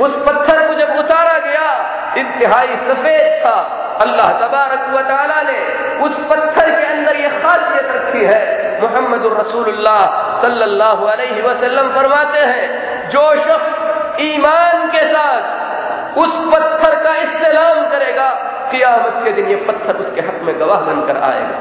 उस 0.00 0.16
पत्थर 0.26 0.66
को 0.66 0.74
जब 0.74 0.96
उतारा 0.98 1.38
गया, 1.38 1.68
इंतहाई 2.16 2.74
सफ़ेद 2.88 3.44
था। 3.44 3.56
अल्लाह 4.00 4.28
तबारक 4.40 4.88
व 4.94 5.00
ताला 5.02 5.40
ने 5.42 5.58
उस 6.04 6.16
पत्थर 6.30 6.70
के 6.70 6.86
अंदर 6.86 7.16
यह 7.16 7.38
खासियत 7.38 7.88
रखी 7.96 8.24
है 8.24 8.40
मोहम्मद 8.82 9.24
रसूलुल्लाह 9.40 10.00
सल्लल्लाहु 10.42 11.06
अलैहि 11.06 11.40
वसल्लम 11.42 11.88
फरमाते 11.94 12.38
हैं, 12.38 13.08
जो 13.08 13.24
शख्स 13.44 14.20
ईमान 14.20 14.88
के 14.88 15.04
साथ 15.12 16.18
उस 16.18 16.32
पत्थर 16.52 16.94
का 17.04 17.14
इस्तेलाम 17.16 17.78
करेगा, 17.90 18.28
कियामत 18.70 19.20
के 19.24 19.32
दिन 19.32 19.48
ये 19.48 19.56
पत्थर 19.66 19.96
उसके 19.96 20.20
हक 20.20 20.40
में 20.42 20.58
गवाह 20.60 20.80
बनकर 20.80 21.16
आएगा। 21.22 21.58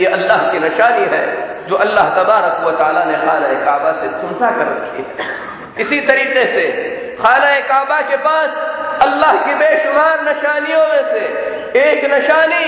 ये 0.00 0.06
अल्लाह 0.06 0.50
की 0.52 0.58
निशानी 0.58 1.06
है, 1.12 1.24
जो 1.68 1.76
अल्लाह 1.76 2.08
तबारक 2.14 2.60
व 2.66 2.70
ताला 2.70 3.04
ने 3.04 3.16
खाना 3.16 3.48
काबा 3.64 3.92
से 3.92 4.08
सुनसा 4.20 4.50
कर 4.50 4.66
रखी 4.66 5.02
है। 5.02 5.84
इसी 5.84 6.00
तरीके 6.00 6.44
से 6.46 6.64
खाना 7.20 7.50
काबा 7.60 8.00
के 8.00 8.16
पास, 8.16 8.48
अल्लाह 9.02 9.32
की 9.44 9.54
बेशुमार 9.54 10.20
निशानियों 10.22 10.86
में 10.86 11.02
से 11.02 11.22
एक 11.80 12.04
निशानी, 12.10 12.64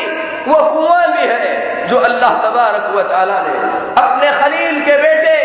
वो 0.47 0.57
कुआँ 0.71 1.07
भी 1.13 1.27
है, 1.27 1.89
जो 1.89 1.99
अल्लाह 1.99 2.31
तबारक 2.43 2.87
व 2.95 3.03
ताला 3.03 3.41
ने 3.43 3.57
अपने 4.03 4.31
खलील 4.41 4.81
के 4.81 4.97
बेटे 4.97 5.37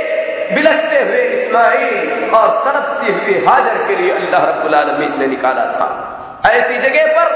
बिलकते 0.56 1.02
हुए 1.02 1.22
इस्माइल 1.34 2.32
और 2.36 2.48
तरसती 2.66 3.12
हुई 3.12 3.46
हाजर 3.46 3.78
के 3.88 3.96
लिए 3.96 4.12
अल्लाह 4.12 4.42
आलमीन 4.80 5.20
ने 5.20 5.28
निकाला 5.28 5.66
था। 5.76 5.88
ऐसी 6.50 6.78
जगह 6.78 7.08
पर, 7.18 7.28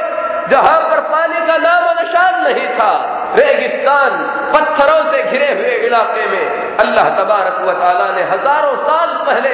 जहाँ 0.49 0.79
पर 0.79 0.99
पानी 1.11 1.45
का 1.47 1.57
नाम 1.57 1.83
निशान 2.01 2.41
नहीं 2.43 2.67
था 2.67 2.91
रेगिस्तान 3.37 4.11
पत्थरों 4.53 5.01
से 5.11 5.23
घिरे 5.23 5.49
हुए 5.53 5.73
इलाके 5.87 6.25
में 6.27 6.77
अल्लाह 6.77 7.09
तबारक 7.17 7.57
व 7.61 7.73
ताला 7.81 8.07
ने 8.11 8.23
हज़ारों 8.31 8.75
साल 8.83 9.09
पहले 9.27 9.51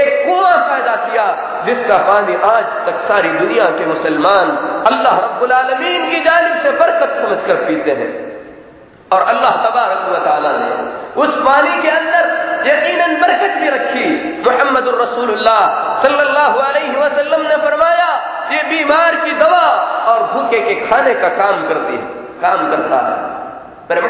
एक 0.00 0.10
कुआँ 0.26 0.56
पैदा 0.68 0.94
किया, 1.02 1.26
जिसका 1.66 1.96
पानी 2.06 2.34
आज 2.46 2.64
तक 2.86 2.96
सारी 3.08 3.28
दुनिया 3.38 3.66
के 3.70 3.86
मुसलमान 3.86 4.50
अल्लाह 4.86 5.18
रब्बुल 5.18 5.52
की 6.10 6.20
जानिब 6.24 6.62
से 6.62 6.70
बरकत 6.80 7.20
समझकर 7.20 7.64
पीते 7.64 7.92
हैं। 8.00 8.10
और 9.14 9.22
अल्लाह 9.24 9.56
तबारक 9.64 10.08
व 10.10 10.24
ताला 10.24 10.52
ने 10.52 10.70
उस 11.22 11.34
पानी 11.44 11.82
के 11.82 11.90
अंदर 11.90 12.24
यकीनन 12.66 13.12
बरकत 13.20 13.52
भी 13.60 13.68
रखी। 13.70 14.06
मोहम्मद 14.42 14.88
ने 17.42 17.56
फरमाया, 17.56 18.08
ये 18.52 18.62
बीमार 18.64 19.14
की 19.16 19.32
दवा 19.38 19.66
और 20.10 20.22
भूखे 20.32 20.60
के 20.60 20.74
खाने 20.88 21.14
का 21.14 21.28
काम 21.36 21.68
करती 21.68 21.94
है। 21.94 22.25
काम 22.42 22.70
करता 22.70 22.96
है। 22.96 23.36
मेरे 23.90 24.00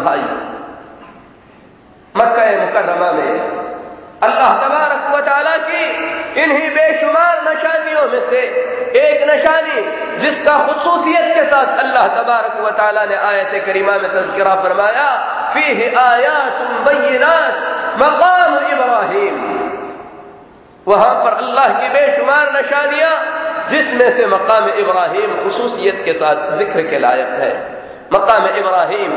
भाई। 0.00 0.20
मक्का 2.16 2.64
मुकर्रमा 2.64 3.12
में 3.12 3.64
अल्लाह 4.22 4.48
तबारक 4.48 5.14
व 5.14 5.20
ताला 5.20 5.56
की 5.56 5.84
इन्हीं 6.42 6.70
बेशुमार 6.70 7.42
निशानियों 7.42 8.08
में 8.08 8.30
से 8.30 8.40
एक 8.96 9.30
निशानी, 9.30 9.80
जिसका 10.18 10.58
खसूसियत 10.58 11.34
के 11.34 11.44
साथ 11.46 11.78
अल्लाह 11.78 12.06
तबारक 12.06 12.60
व 12.60 12.70
ताला 12.70 13.04
ने 13.04 13.16
आयत 13.16 13.66
करीमा 13.66 13.92
में 13.92 14.12
तस्करा 14.12 14.54
फरमाया, 14.54 15.16
फीह 15.54 16.00
आयात 16.00 16.62
बैनात 16.62 17.54
मकाम 17.98 18.58
इब्राहिम। 18.58 19.53
वहाँ 20.88 21.14
पर 21.24 21.32
अल्लाह 21.36 21.68
की 21.80 21.88
बेशुमार 21.88 22.52
निशानियाँ, 22.52 23.14
जिसमें 23.70 24.10
से 24.16 24.26
मकाम 24.26 24.68
इब्राहिम 24.70 25.30
खसूसियत 25.44 26.02
के 26.04 26.12
साथ 26.14 26.50
ज़िक्र 26.58 26.82
के 26.90 26.98
लायक 26.98 27.30
है। 27.40 27.52
मकाम 28.14 28.46
इब्राहिम, 28.58 29.12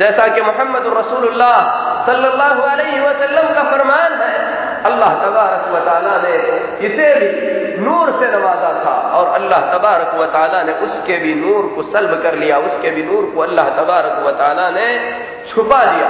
जैसा 0.00 0.26
कि 0.34 0.40
मोहम्मद 0.42 0.84
रसूलुल्लाह 0.98 1.56
सल्लल्लाहु 2.06 2.62
अलैहि 2.64 3.00
वसल्लम 3.00 3.54
का 3.54 3.62
फरमान 3.70 4.12
है, 4.20 4.36
अल्लाह 4.84 5.14
तबारक 5.22 5.64
व 5.72 5.78
ताला 5.86 6.16
ने 6.22 6.34
इसे 6.86 7.08
भी 7.14 7.28
नूर 7.78 8.10
से 8.20 8.26
नवाजा 8.28 8.70
था 8.84 8.94
और 9.18 9.26
अल्लाह 9.34 9.60
तबारक 9.72 10.14
व 10.14 10.26
ताला 10.32 10.62
ने 10.62 10.72
उसके 10.86 11.16
भी 11.18 11.34
नूर 11.34 11.66
को 11.74 11.82
सल्ब 11.90 12.22
कर 12.22 12.34
लिया, 12.36 12.58
उसके 12.60 12.90
भी 12.90 13.02
नूर 13.02 13.30
को 13.34 13.40
अल्लाह 13.42 13.68
तबारक 13.76 14.22
व 14.26 14.30
ताला 14.38 14.70
ने 14.70 14.88
छुपा 15.50 15.84
दिया। 15.84 16.08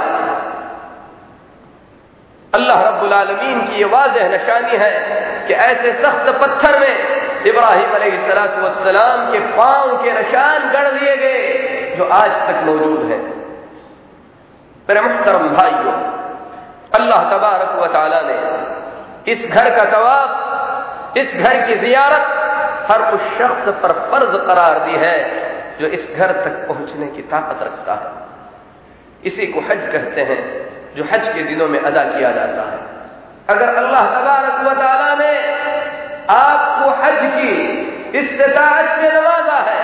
अल्लाह 2.53 2.81
रब्बुल 2.81 3.13
आलमीन 3.13 3.61
की 3.61 3.79
ये 3.79 3.85
वाजह 3.85 4.29
निशानी 4.29 4.77
है 4.77 4.91
कि 5.47 5.53
ऐसे 5.55 5.91
सख्त 5.93 6.29
पत्थर 6.41 6.79
में 6.79 6.93
इब्राहिम 7.45 8.17
सलाम 8.79 9.31
के 9.31 9.39
पाँव 9.57 9.95
के 10.03 10.11
निशान 10.13 10.69
गढ़ 10.71 10.87
दिए 10.91 11.15
गए, 11.17 11.95
जो 11.97 12.03
आज 12.05 12.31
तक 12.47 12.63
मौजूद 12.65 13.11
है। 13.11 13.17
मेरे 14.87 15.01
मुहतरम 15.01 15.47
भाइयों, 15.49 15.93
अल्लाह 16.95 17.29
तबारक 17.31 17.75
व 17.75 17.87
ताला 17.93 18.21
ने 18.21 18.37
इस 19.31 19.45
घर 19.45 19.69
का 19.77 19.83
तवाब 19.91 21.17
इस 21.17 21.33
घर 21.33 21.61
की 21.67 21.75
जियारत 21.75 22.25
हर 22.89 23.01
उस 23.13 23.21
शख्स 23.37 23.67
पर 23.81 23.91
फ़र्ज़ 24.11 24.35
करार 24.45 24.79
दी 24.79 24.95
है, 24.97 25.17
जो 25.79 25.87
इस 25.87 26.07
घर 26.15 26.31
तक 26.31 26.67
पहुँचने 26.67 27.07
की 27.07 27.21
ताकत 27.21 27.63
रखता 27.63 27.93
है। 27.93 28.09
इसी 29.23 29.47
को 29.47 29.59
हज 29.61 29.87
कहते 29.91 30.21
हैं। 30.21 30.68
जो 30.95 31.03
हज 31.05 31.27
के 31.33 31.43
दिनों 31.43 31.67
में 31.67 31.79
अदा 31.81 32.03
किया 32.05 32.31
जाता 32.31 32.63
है। 32.69 32.79
अगर 33.49 33.75
अल्लाह 33.75 34.05
तबारक 34.13 34.57
व 34.61 34.73
ताला 34.79 35.13
ने 35.15 35.33
आपको 36.31 36.89
हज 37.03 37.21
की 37.35 37.51
इस्तात 38.19 38.85
से 38.99 39.07
नवाजा 39.11 39.59
है, 39.67 39.81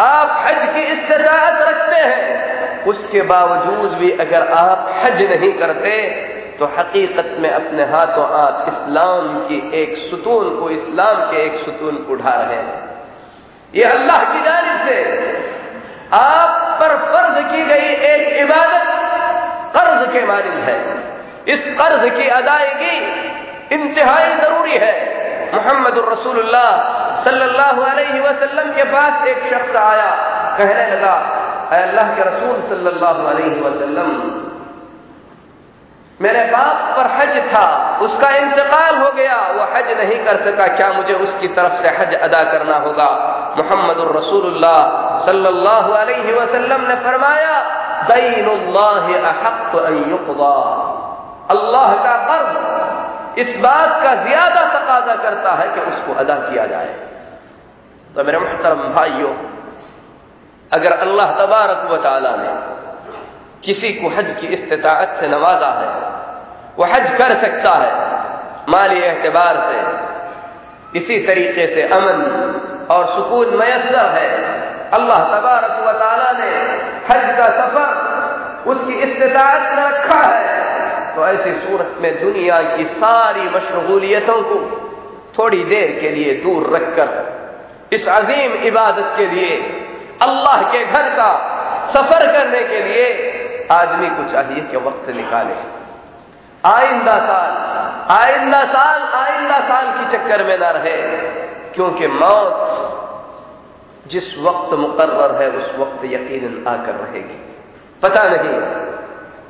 आप 0.00 0.28
हज 0.44 0.60
की 0.74 0.82
इस्तात 0.92 1.60
रखते 1.62 2.02
हैं, 2.02 2.84
उसके 2.86 3.22
बावजूद 3.24 3.90
भी 3.98 4.10
अगर 4.20 4.46
आप 4.54 4.92
हज 4.96 5.22
नहीं 5.32 5.52
करते 5.58 5.96
तो 6.58 6.66
हकीकत 6.78 7.36
में 7.40 7.50
अपने 7.50 7.84
हाथों 7.86 8.24
आप 8.38 8.66
इस्लाम 8.68 9.28
की 9.46 9.58
एक 9.74 9.96
सुतून 10.00 10.48
को, 10.58 10.70
इस्लाम 10.70 11.20
के 11.30 11.44
एक 11.44 11.54
सुतून 11.64 11.96
को 11.98 12.12
उठा 12.12 12.34
रहे 12.34 12.56
हैं। 12.56 12.80
ये 13.74 13.84
अल्लाह 13.86 14.24
की 14.24 14.40
जानब 14.44 14.88
से 14.88 14.96
आप 16.14 16.50
पर 16.80 16.96
फ़र्ज़ 17.06 17.38
की 17.46 17.62
गई 17.64 17.88
एक 18.08 18.40
इबादत 18.40 18.88
कर्ज 19.74 20.12
के 20.12 20.24
मानिंद 20.26 20.60
है। 20.68 20.76
इस 21.48 21.64
कर्ज 21.78 22.02
की 22.16 22.28
अदायगी 22.30 22.96
इंतहाई 23.74 24.34
ज़रूरी 24.36 24.76
है। 24.78 24.94
मोहम्मद 25.54 25.96
रसूलुल्लाह 26.08 26.70
सल्लल्लाहु 27.24 27.82
अलैहि 27.82 28.20
वसल्लम 28.20 28.70
के 28.72 28.84
पास 28.92 29.26
एक 29.26 29.42
शख्स 29.50 29.76
आया। 29.78 30.10
कहने 30.58 30.86
लगा 30.90 31.14
अल्लाह 31.72 32.14
के 32.14 32.22
रसूल 32.22 32.62
सल्लल्लाहु 32.68 33.26
अलैहि 33.26 33.60
वसल्लम, 33.60 34.10
मेरे 36.20 36.42
बाप 36.46 36.80
पर 36.96 37.06
हज 37.10 37.36
था, 37.52 37.66
उसका 38.02 38.28
इंतकाल 38.36 38.96
हो 38.96 39.10
गया, 39.12 39.36
वो 39.54 39.62
हज 39.72 39.88
नहीं 39.98 40.18
कर 40.24 40.36
सका, 40.42 40.66
क्या 40.76 40.92
मुझे 40.92 41.14
उसकी 41.16 41.48
तरफ़ 41.56 41.82
से 41.82 41.88
हज 41.96 42.14
अदा 42.20 42.42
करना 42.52 42.76
होगा? 42.78 43.08
मोहम्मद 43.58 44.02
रसूलुल्लाह 44.16 44.78
सल्लल्लाहु 45.26 45.92
अलैहि 45.94 46.32
वसल्लम 46.32 46.86
ने 46.88 46.96
फरमाया 47.04 47.56
अल्लाह 51.50 51.94
का 51.94 52.16
कर्ज 52.28 53.38
इस 53.38 53.56
बात 53.56 54.02
का 54.04 54.14
ज़्यादा 54.14 54.62
तकाजा 54.64 55.14
करता 55.14 55.52
है 55.52 55.68
कि 55.68 55.80
उसको 55.80 56.14
अदा 56.14 56.34
किया 56.34 56.66
जाए। 56.66 56.94
तो 58.16 58.24
मेरे 58.24 58.38
मुहतरम 58.38 58.82
भाइयों, 58.94 59.34
अगर 60.72 60.92
अल्लाह 60.92 61.30
तबारक 61.32 61.80
व 61.90 61.92
ने 62.38 62.52
किसी 63.64 63.92
को 63.92 64.08
हज 64.08 64.36
की 64.40 64.46
इस्तात 64.46 65.16
से 65.20 65.28
नवाजा 65.28 65.66
है, 65.66 65.90
वह 66.78 66.94
हज 66.94 67.06
कर 67.18 67.34
सकता 67.34 67.72
है, 67.74 67.92
माली 68.68 69.00
एतबार 69.00 69.56
से, 69.60 69.78
इसी 70.98 71.18
तरीके 71.26 71.66
से 71.74 71.82
अमन 71.88 72.18
और 72.90 73.06
सुकून 73.06 73.48
मैसर 73.56 74.06
है 74.08 74.30
अल्लाह 74.92 75.20
तबारक 75.28 75.76
व 75.80 75.92
ने 76.38 76.50
हज 77.06 77.24
का 77.36 77.46
सफ़र, 77.58 77.88
उसकी 78.66 78.94
इस्तात 79.02 79.62
में 79.76 79.84
रखा 79.84 80.22
है। 80.26 80.60
तो 81.14 81.26
ऐसी 81.26 81.52
सूरत 81.60 81.96
में 82.00 82.12
दुनिया 82.20 82.60
की 82.68 82.84
सारी 82.96 83.48
मशगूलियतों 83.48 84.40
को 84.42 84.58
थोड़ी 85.38 85.62
देर 85.64 85.98
के 86.00 86.10
लिए 86.10 86.34
दूर 86.42 86.68
रखकर, 86.74 87.08
इस 87.92 88.08
अजीम 88.10 88.52
इबादत 88.64 89.14
के 89.16 89.26
लिए, 89.26 89.56
अल्लाह 90.22 90.62
के 90.72 90.84
घर 90.86 91.08
का 91.16 91.30
सफ़र 91.94 92.26
करने 92.32 92.62
के 92.64 92.80
लिए 92.82 93.06
आदमी 93.72 94.08
को 94.10 94.30
चाहिए 94.32 94.60
कि 94.70 94.76
वक्त 94.78 95.08
निकाले। 95.16 95.54
आइंदा 96.64 97.18
साल 97.20 97.52
आइंदा 98.12 98.62
साल 98.66 99.02
आइंदा 99.16 99.58
साल 99.68 99.86
की 99.92 100.04
चक्कर 100.12 100.42
में 100.44 100.58
ना 100.58 100.70
रहे, 100.72 100.96
क्योंकि 101.74 102.06
मौत 102.14 102.81
जिस 104.06 104.38
वक्त 104.38 104.74
मुकर्र 104.74 105.34
है, 105.34 105.48
उस 105.50 105.74
वक्त 105.78 106.04
यकीन 106.06 106.64
आकर 106.68 106.94
रहेगी। 106.96 107.38
पता 108.02 108.22
नहीं 108.28 108.56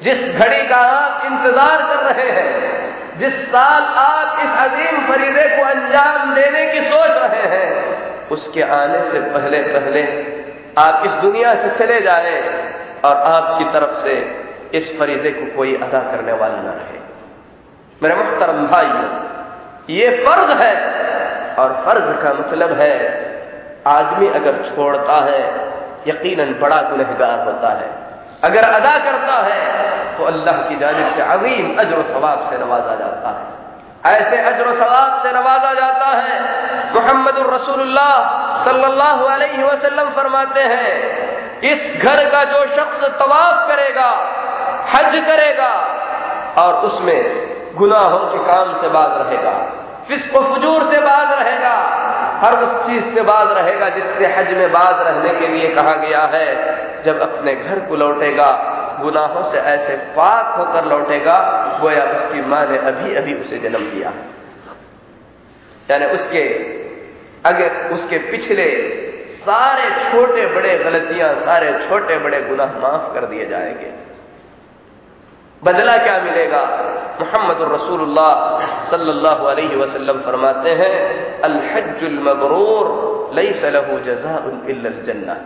जिस 0.02 0.20
घड़ी 0.36 0.66
का 0.68 0.76
आप 0.76 1.24
इंतज़ार 1.26 1.82
कर 1.82 2.00
रहे 2.04 2.30
हैं, 2.30 3.18
जिस 3.18 3.34
साल 3.46 3.82
आप 3.98 4.38
इस 4.40 4.52
अजीम 4.60 5.00
फरीदे 5.08 5.48
को 5.48 5.64
अंजाम 5.64 6.34
देने 6.34 6.64
की 6.72 6.80
सोच 6.82 7.10
रहे 7.16 7.46
हैं, 7.48 8.28
उसके 8.30 8.62
आने 8.74 9.00
से 9.10 9.20
पहले 9.30 9.62
पहले 9.64 10.02
आप 10.78 11.06
इस 11.06 11.12
दुनिया 11.22 11.54
से 11.54 11.70
चले 11.78 12.00
जाए 12.00 12.36
और 13.04 13.16
आपकी 13.28 13.64
तरफ़ 13.72 13.94
से 14.02 14.14
इस 14.74 14.96
फरीदे 14.98 15.30
को 15.30 15.46
कोई 15.56 15.74
अदा 15.78 15.98
करने 16.10 16.32
वाला 16.32 16.56
न 16.56 16.76
रहे। 16.76 17.00
मेरे 18.00 18.14
मुख्तरम 18.14 18.66
भाई 18.66 19.94
ये 19.94 20.10
फ़र्ज़ 20.24 20.56
है 20.58 20.74
और 21.56 21.72
फ़र्ज़ 21.84 22.16
का 22.22 22.32
मतलब 22.32 22.72
है 22.72 22.94
आदमी 23.86 24.28
अगर 24.30 24.54
छोड़ता 24.66 25.16
है, 25.24 25.42
यकीनन 26.06 26.52
बड़ा 26.60 26.80
गुनहगार 26.82 27.38
होता 27.44 27.70
है। 27.70 27.88
अगर 28.44 28.64
अदा 28.70 28.92
करता 29.00 29.36
है 29.44 29.60
तो 30.16 30.24
अल्लाह 30.26 30.56
की 30.62 30.76
जानब 30.76 31.10
से 31.14 31.22
अजीम 31.24 31.66
अजर 31.80 32.02
सवाब 32.08 32.38
से 32.50 32.58
नवाजा 32.58 32.94
जाता 32.96 33.28
है। 33.30 33.44
ऐसे 34.10 34.36
अजर 34.42 34.68
सवाब 34.78 35.22
से 35.22 35.32
नवाजा 35.32 35.72
जाता 35.74 36.08
है। 36.08 36.34
मोहम्मद 36.94 37.36
रसूलुल्लाह 37.48 38.14
वसल्लम 39.64 40.08
फरमाते 40.12 40.62
हैं, 40.62 40.90
इस 41.64 41.80
घर 41.98 42.18
का 42.30 42.42
जो 42.46 42.60
शख्स 42.68 43.00
तवाफ 43.18 43.68
करेगा, 43.68 44.10
हज 44.88 45.12
करेगा, 45.26 45.72
और 46.58 46.72
उसमें 46.86 47.20
गुनाहों 47.76 48.18
के 48.26 48.38
काम 48.46 48.74
से 48.80 48.88
बाज 48.90 49.12
रहेगा, 49.18 49.54
फिस्को 50.08 50.40
फजूर 50.46 50.80
से 50.84 50.98
बाज 51.00 51.28
रहेगा 51.40 51.76
हर 52.42 52.64
उस 52.64 52.86
चीज़ 52.86 53.14
से 53.14 53.20
बाज 53.20 53.48
रहेगा 53.50 53.88
जिससे 53.88 54.26
हज 54.26 54.52
में 54.54 54.72
बाज 54.72 55.06
रहने 55.06 55.40
के 55.40 55.48
लिए 55.48 55.74
कहा 55.74 55.94
गया 55.94 56.20
है। 56.20 56.46
जब 57.02 57.20
अपने 57.20 57.54
घर 57.54 57.78
को 57.78 57.96
लौटेगा, 57.96 58.78
गुनाहों 59.00 59.52
से 59.52 59.58
ऐसे 59.58 59.96
पाक 59.96 60.58
होकर 60.58 60.84
लौटेगा, 60.84 61.38
गोया 61.80 62.04
उसकी 62.04 62.40
माँ 62.40 62.66
ने 62.66 62.78
अभी 62.78 63.14
अभी 63.14 63.34
उसे 63.34 63.58
जन्म 63.58 63.78
दिया। 63.78 64.12
यानी 65.90 66.06
उसके, 66.06 66.48
अगर 67.48 67.94
उसके 67.94 68.18
पिछले 68.18 69.02
सारे 69.42 70.12
छोटे 70.12 70.46
बड़े 70.46 70.78
गलतियाँ, 70.78 71.34
सारे 71.34 71.88
छोटे 71.88 72.18
बड़े 72.18 72.42
गुनाह 72.42 72.66
माफ़ 72.66 73.14
कर 73.14 73.26
दिए 73.26 73.46
जाएँगे। 73.46 73.92
बदला 75.64 75.96
क्या 75.96 76.18
मिलेगा? 76.18 76.60
मोहम्मद 77.22 77.60
रसूलुल्लाह 77.74 78.30
सल्लल्लाहु 78.90 79.46
अलैहि 79.52 79.76
वसल्लम 79.82 80.20
फरमाते 80.26 80.70
हैं 80.80 80.94
अल 81.48 81.56
हज्जुल 81.72 82.18
मबरूर 82.28 82.86
लैस 83.38 83.62
लहू 83.76 83.98
जज़ाउन 84.08 84.54
इल्लल 84.72 84.98
जन्नह 85.06 85.38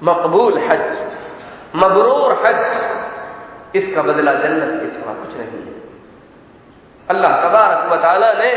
मकबूल 0.00 0.58
हज 0.68 0.86
मबरूर 1.82 2.32
हज 2.44 2.60
इसका 3.78 4.02
बदला 4.08 4.34
जन्नत 4.42 4.74
के 4.80 4.90
सिवा 4.96 5.14
कुछ 5.22 5.36
नहीं 5.38 5.62
है 5.62 5.74
अल्लाह 7.08 7.32
तबारक 7.44 7.80
व 7.92 7.96
ने 8.42 8.52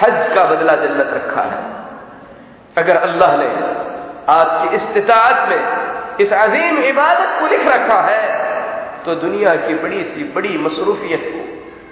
हज 0.00 0.18
का 0.34 0.44
बदला 0.52 0.74
जन्नत 0.84 1.10
रखा 1.18 1.42
है 1.50 1.60
अगर 2.76 2.96
अल्लाह 3.08 3.36
ने 3.36 3.50
आपकी 4.32 4.76
इस्तात 4.76 5.48
में 5.48 6.24
इस 6.24 6.32
अजीम 6.38 6.78
इबादत 6.84 7.38
को 7.40 7.46
लिख 7.46 7.66
रखा 7.66 8.00
है 8.08 8.20
तो 9.08 9.14
दुनिया 9.16 9.54
की 9.56 9.74
बड़ी 9.74 10.02
सी, 10.04 10.24
बड़ी 10.32 10.56
मसरूफियत 10.58 11.22
को 11.26 11.44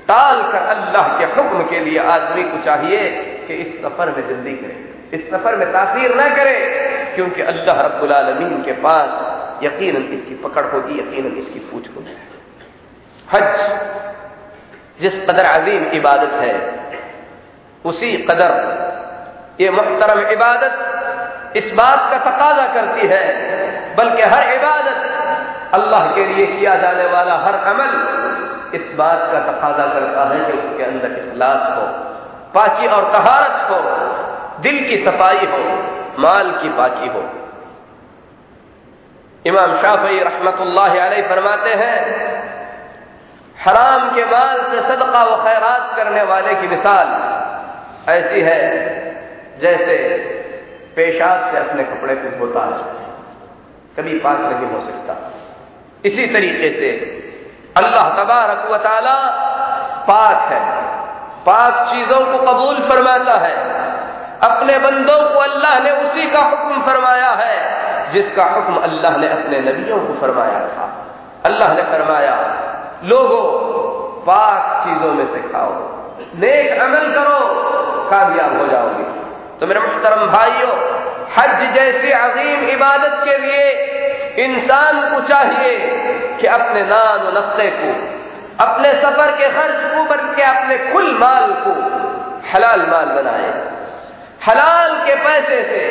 टाल 0.09 0.40
कर 0.52 0.66
अल्लाह 0.72 1.07
के 1.18 1.24
हुक्म 1.37 1.62
के 1.68 1.79
लिए 1.81 1.98
आदमी 2.07 2.42
को 2.42 2.59
चाहिए 2.64 2.98
कि 3.46 3.55
इस 3.55 3.70
सफ़र 3.83 4.11
में 4.16 4.29
जल्दी 4.29 4.52
करे। 4.57 4.76
इस 5.14 5.31
सफ़र 5.31 5.57
में 5.57 5.72
तासीर 5.72 6.14
न 6.16 6.29
करे, 6.35 6.59
क्योंकि 7.14 7.42
अल्लाह 7.44 7.81
रब्बुल 7.81 8.12
आलमीन 8.12 8.62
के 8.62 8.72
पास 8.83 9.64
यकीनन 9.64 10.05
इसकी 10.14 10.35
पकड़ 10.44 10.64
होगी, 10.66 10.98
यकीनन 11.00 11.37
इसकी 11.38 11.61
पूछ 11.70 11.88
होगी। 11.96 12.16
हज, 13.29 13.50
जिस 15.00 15.18
कदर 15.24 15.44
अजीम 15.46 15.90
इबादत 15.94 16.38
है, 16.42 16.55
उसी 17.85 18.16
कदर 18.31 18.50
ये 19.61 19.70
मुहतरम 19.70 20.26
इबादत 20.29 21.57
इस 21.57 21.72
बात 21.74 22.11
का 22.11 22.18
तकाजा 22.31 22.66
करती 22.74 23.07
है, 23.09 23.24
बल्कि 23.96 24.22
हर 24.24 24.55
इबादत 24.55 25.14
अल्लाह 25.76 26.10
के 26.14 26.24
लिए 26.26 26.46
किया 26.48 26.74
जाने 26.76 27.06
वाला 27.08 27.36
हर 27.38 27.54
अमल 27.66 27.94
इस 28.74 28.92
बात 28.96 29.20
का 29.32 29.40
तकाजा 29.42 29.86
करता 29.90 30.24
है 30.28 30.38
कि 30.46 30.52
उसके 30.54 30.84
अंदर 30.84 31.12
इखलास 31.18 31.62
हो, 31.70 31.86
पाकी 32.54 32.86
और 32.88 33.04
तहारत 33.12 33.70
हो, 33.70 33.78
दिल 34.62 34.78
की 34.88 34.96
सफ़ाई 35.04 35.46
हो, 35.46 35.62
माल 36.18 36.50
की 36.52 36.68
पाकी 36.76 37.08
हो। 37.08 37.22
इमाम 39.44 39.76
शाफी 39.82 40.18
रहमत 40.20 40.58
फरमाते 41.28 41.74
हैं, 41.74 41.98
हराम 43.56 44.08
के 44.14 44.24
माल 44.26 44.58
से 44.62 44.80
सदका 44.82 45.22
व 45.24 45.36
खैरात 45.44 45.94
करने 45.96 46.22
वाले 46.24 46.54
की 46.54 46.68
मिसाल 46.68 47.08
ऐसी 48.10 48.40
है 48.42 48.60
जैसे 49.60 49.96
पेशाब 50.96 51.50
से 51.50 51.58
अपने 51.58 51.84
कपड़े 51.84 52.14
को 52.16 52.36
धोता 52.38 52.64
है, 52.66 52.82
कभी 53.96 54.18
पाक 54.20 54.40
नहीं 54.42 54.68
हो 54.70 54.80
सकता। 54.82 55.14
इसी 56.06 56.26
तरीके 56.26 56.70
से 56.80 56.90
अल्लाह 57.76 58.08
तबारक 58.08 58.70
व 58.70 58.76
पाक 60.08 60.52
है। 60.52 60.60
पाक 61.44 61.88
चीज़ों 61.88 62.20
को 62.20 62.38
कबूल 62.38 62.76
फरमाता 62.88 63.40
है। 63.40 63.54
अपने 64.40 64.78
बंदों 64.78 65.18
को 65.22 65.38
अल्लाह 65.38 65.78
ने 65.80 65.90
उसी 65.90 66.30
का 66.30 66.38
हुक्म 66.38 66.82
फरमाया 66.82 67.30
है, 67.30 67.56
जिसका 68.12 68.44
हुक्म 68.44 68.76
अल्लाह 68.76 69.16
ने 69.16 69.28
अपने 69.28 69.60
नबियों 69.60 69.98
को 69.98 70.14
फरमाया 70.20 70.60
था। 70.60 70.86
अल्लाह 71.44 71.74
ने 71.74 71.82
फरमाया, 71.82 72.34
लोगों, 73.04 73.44
पाक 74.22 74.84
चीज़ों 74.84 75.12
में 75.12 75.26
से 75.26 75.40
खाओ। 75.48 75.72
नेक 76.34 76.80
अमल 76.80 77.12
करो, 77.12 77.40
कामयाब 78.10 78.60
हो 78.60 78.66
जाओगे। 78.66 79.04
तो 79.60 79.66
मेरे 79.66 79.80
मुहतरम 79.80 80.26
भाइयों, 80.26 80.72
हज 81.38 81.74
जैसी 81.74 82.10
अजीम 82.10 82.68
इबादत 82.68 83.20
के 83.24 83.38
लिए 83.38 83.92
इंसान 84.38 85.01
को 85.11 85.20
चाहिए 85.29 85.77
कि 86.40 86.46
अपने 86.46 86.83
नान 86.83 87.20
नफ्ते 87.37 87.70
को, 87.70 87.92
अपने 88.64 88.92
सफ़र 88.92 89.31
के 89.31 89.49
खर्च 89.49 89.94
को, 89.94 90.05
बल्कि 90.05 90.42
अपने 90.42 90.77
कुल 90.92 91.18
माल 91.18 91.53
को 91.53 91.72
हलाल 92.53 92.87
माल 92.87 93.07
बनाए। 93.07 93.49
हलाल 94.46 94.94
के 94.99 95.14
पैसे 95.14 95.62
से, 95.62 95.83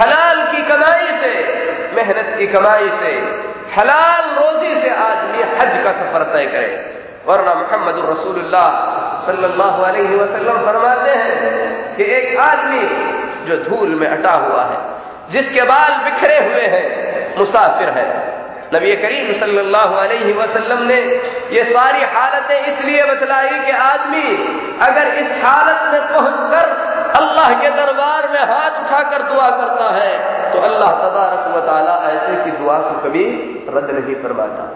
हलाल 0.00 0.42
की 0.52 0.62
कमाई 0.62 1.10
से, 1.22 1.32
मेहनत 1.96 2.34
की 2.38 2.46
कमाई 2.46 2.88
से, 3.00 3.12
हलाल 3.76 4.30
रोजी 4.30 4.80
से 4.82 4.90
आदमी 4.90 5.42
हज 5.42 5.84
का 5.84 5.92
सफ़र 5.92 6.22
तय 6.22 6.46
करे। 6.46 6.70
वरना 7.26 7.54
मोहम्मद 7.54 7.98
रसूलुल्लाह 8.10 8.70
सल्लल्लाहु 9.26 9.82
अलैहि 9.82 10.14
वसल्लम 10.14 10.64
फरमाते 10.66 11.10
हैं 11.10 11.96
कि 11.96 12.04
एक 12.04 12.38
आदमी 12.38 12.82
जो 13.46 13.56
धूल 13.64 13.94
में 13.94 14.08
अटा 14.08 14.32
हुआ 14.32 14.62
है, 14.62 14.78
जिसके 15.30 15.62
बाल 15.62 15.92
बिखरे 16.04 16.38
हुए 16.38 16.66
हैं 16.66 17.09
मुसाफिर 17.38 17.88
है। 17.90 18.04
नबी 18.74 18.94
करीम 18.96 19.32
सल्लल्लाहु 19.40 19.94
अलैहि 19.96 20.32
वसल्लम 20.32 20.82
ने 20.84 20.98
ये 21.52 21.64
सारी 21.66 22.02
हालतें 22.12 22.66
इसलिए 22.66 23.04
बतलाई 23.04 23.58
कि 23.60 23.72
आदमी 23.84 24.26
अगर 24.80 25.08
इस 25.22 25.32
हालत 25.44 25.80
में 25.92 26.02
पहुंचकर 26.12 26.66
अल्लाह 27.16 27.48
के 27.62 27.70
दरबार 27.70 28.28
में 28.28 28.40
हाथ 28.50 28.78
उठाकर 28.82 29.22
दुआ 29.22 29.48
करता 29.56 29.88
है 29.94 30.12
तो 30.52 30.60
अल्लाह 30.60 30.92
तबारक 31.00 31.48
वाली 31.48 31.96
ऐसे 32.10 32.36
की 32.44 32.50
दुआ 32.58 32.78
को 32.80 32.94
कभी 33.00 33.24
रद्द 33.68 33.90
नहीं 33.90 34.14
फरमाता। 34.22 34.68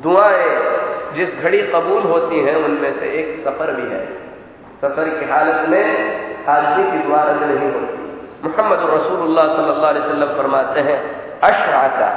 दुआएँ 0.00 0.48
जिस 1.14 1.30
घड़ी 1.42 1.60
कबूल 1.68 2.02
होती 2.04 2.40
हैं, 2.40 2.56
उनमें 2.56 2.92
से 3.00 3.06
एक 3.20 3.28
सफ़र 3.44 3.70
भी 3.72 3.86
है। 3.92 4.02
सफ़र 4.80 5.08
की 5.10 5.30
हालत 5.30 5.68
में 5.68 5.84
आदमी 6.48 6.90
की 6.90 6.98
दुआ 6.98 7.22
रद्द 7.22 7.42
नहीं 7.44 7.70
होती। 7.72 7.96
मोहम्मद 8.44 8.90
रसूलुल्लाह 8.90 9.46
सल्लल्लाहु 9.46 9.94
अलैहि 9.94 10.34
फरमाते 10.36 10.80
हैं 10.80 11.00
अशराका 11.44 12.08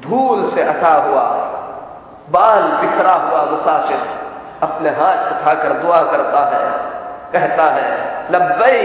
धूल 0.00 0.50
से 0.54 0.62
अटा 0.62 0.92
हुआ। 1.02 1.22
बाल 2.30 2.62
बिखरा 2.80 3.12
हुआ 3.14 3.42
मुसाफिर 3.44 4.00
अपने 4.62 4.90
हाथ 4.90 5.20
उठाकर 5.32 5.72
दुआ 5.82 6.00
करता 6.02 6.40
है। 6.46 6.60
कहता 7.32 7.64
है 7.70 7.86
लब्बई 8.30 8.78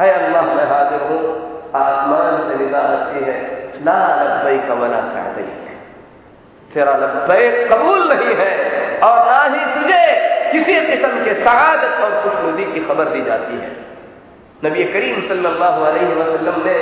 है 0.00 0.10
अल्लाह, 0.12 0.42
मैं 0.48 0.66
हाजिर 0.68 1.02
हूँ। 1.02 1.22
आसमान 1.76 2.38
से 2.48 2.54
निदा 2.56 2.80
आती 2.88 3.24
है। 3.24 3.36
ला 3.84 3.98
लब्बई 4.22 4.58
का 4.68 4.74
मना 4.74 5.00
सादई 5.08 5.50
तेरा 6.70 6.94
लब्बई 6.96 7.48
कबूल 7.68 8.12
नहीं 8.12 8.34
है 8.36 8.50
और 9.00 9.16
ना 9.26 9.40
ही 9.44 9.64
तुझे 9.74 10.04
किसी 10.52 10.74
किस्म 10.86 11.24
के 11.24 11.34
सआदत 11.44 12.00
और 12.04 12.20
खुशनुदी 12.22 12.64
की 12.64 12.80
खबर 12.86 13.06
दी 13.06 13.22
जाती 13.22 13.58
है। 13.60 13.70
नबी 14.64 14.84
करीम 14.84 15.20
सल्लल्लाहु 15.28 15.84
अलैहि 15.84 16.14
वसल्लम 16.14 16.58
ने 16.64 16.74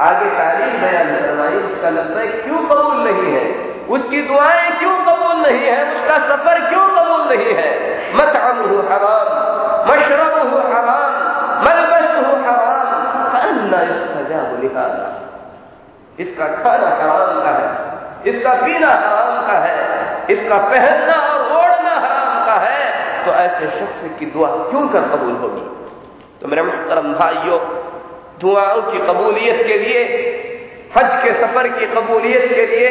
आगे 0.00 0.28
तारीफ़ 0.36 0.76
बयान 0.82 1.08
करवाई 1.16 1.56
उसका 1.62 1.90
लब्बई 1.90 2.28
क्यों 2.44 2.60
कबूल 2.68 2.96
नहीं 3.00 3.32
है? 3.32 3.42
उसकी 3.88 4.20
दुआएँ 4.22 4.70
क्यों 4.78 4.94
कबूल 5.06 5.36
नहीं 5.42 5.62
है? 5.64 5.78
उसका 5.92 6.16
सफ़र 6.28 6.60
क्यों 6.68 6.86
कबूल 6.88 7.22
नहीं 7.28 7.54
है? 7.54 7.70
मत 8.14 8.32
हराम 8.36 8.60
मशरब 9.88 10.36
हराम 10.72 11.12
मलबस 11.64 12.14
हराम 12.46 12.88
लिहाजा। 14.62 15.08
इसका 16.18 16.46
खाना 16.54 16.88
हराम 16.96 17.40
का 17.42 17.50
है, 17.50 17.68
इसका 18.26 18.52
पीना 18.54 18.92
हराम 18.94 19.36
का 19.46 19.58
है, 19.58 19.76
इसका 20.30 20.58
पहनना 20.70 21.16
और 21.24 21.40
ओढ़ना 21.56 21.94
हराम 21.96 22.46
का 22.46 22.56
है। 22.64 22.80
तो 23.24 23.30
ऐसे 23.42 23.66
शख्स 23.78 24.18
की 24.18 24.26
दुआ 24.26 24.48
क्यों 24.70 24.88
कर 24.88 25.02
कबूल 25.12 25.36
होगी? 25.42 25.64
तो 26.42 26.48
मेरे 26.48 26.62
मुहतरम 26.62 27.12
भाइयों 27.14 27.58
दुआओं 28.40 28.82
की 28.82 28.98
कबूलियत 28.98 29.66
के 29.66 29.78
लिए, 29.78 30.02
हज 30.96 31.22
के 31.22 31.32
सफ़र 31.32 31.68
की 31.68 31.86
कबूलियत 31.86 32.44
के 32.54 32.66
लिए, 32.66 32.88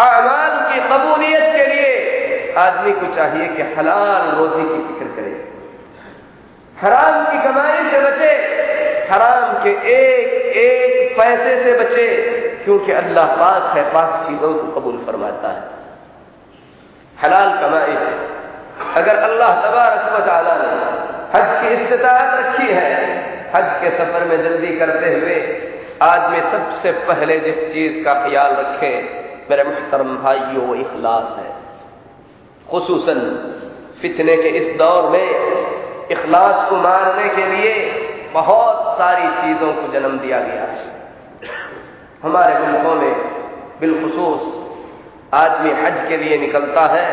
अमाल 0.00 0.54
की 0.70 0.80
कबूलियत 0.88 1.42
के 1.42 1.66
लिए 1.66 2.54
आदमी 2.58 2.92
को 2.92 3.14
चाहिए 3.14 3.48
कि 3.48 3.62
हलाल 3.74 4.30
रोजी 4.30 4.62
की 4.62 4.78
फ़िक्र 4.82 5.16
करे। 5.16 5.34
हराम 6.80 7.24
की 7.24 7.38
कमाई 7.48 7.90
से 7.90 8.00
बचे, 8.00 8.32
हराम 9.10 9.52
के 9.62 9.70
एक 9.70 10.56
एक 10.56 11.16
पैसे 11.18 11.64
से 11.64 11.72
बचे, 11.72 12.06
क्योंकि 12.64 12.92
अल्लाह 12.92 13.26
पाक 13.26 13.76
है, 13.76 13.82
पाक 13.92 14.26
चीज़ों 14.28 14.54
को 14.54 14.80
कबूल 14.80 14.98
फरमाता 15.06 15.48
है। 15.48 15.62
हलाल 17.22 17.52
कमाई 17.60 17.96
से 17.96 18.39
अगर 18.96 19.16
अल्लाह 19.18 19.50
तबारक 19.62 20.02
ने 20.60 20.70
हज 21.34 21.48
की 21.60 21.68
इस्तात 21.74 22.38
रखी 22.38 22.72
है, 22.72 22.92
हज 23.54 23.68
के 23.80 23.90
सफ़र 23.90 24.24
में 24.24 24.42
जल्दी 24.42 24.76
करते 24.78 25.14
हुए 25.14 25.36
आदमी 26.02 26.40
सबसे 26.40 26.92
पहले 26.92 27.38
जिस 27.38 27.58
चीज़ 27.72 28.04
का 28.04 28.14
ख्याल 28.14 28.52
रखे, 28.52 28.92
मेरे 29.50 29.64
मुहतरम 29.64 30.16
भाइयों, 30.16 30.66
वो 30.66 30.74
इखलास 30.74 31.36
है। 31.38 31.48
खसूस 32.68 33.06
फितने 34.02 34.36
के 34.36 34.48
इस 34.48 34.76
दौर 34.76 35.10
में 35.10 35.26
इखलास 36.10 36.68
को 36.70 36.76
मारने 36.76 37.28
के 37.28 37.44
लिए 37.46 37.72
बहुत 38.32 38.98
सारी 38.98 39.26
चीज़ों 39.42 39.72
को 39.72 39.92
जन्म 39.92 40.18
दिया 40.18 40.40
गया 40.40 40.62
है। 40.62 40.88
हमारे 42.22 42.58
मुल्कों 42.58 42.94
में 42.94 43.14
बिलखसूस 43.80 44.42
आदमी 45.34 45.70
हज 45.72 46.08
के 46.08 46.16
लिए 46.16 46.38
निकलता 46.38 46.86
है 46.86 47.04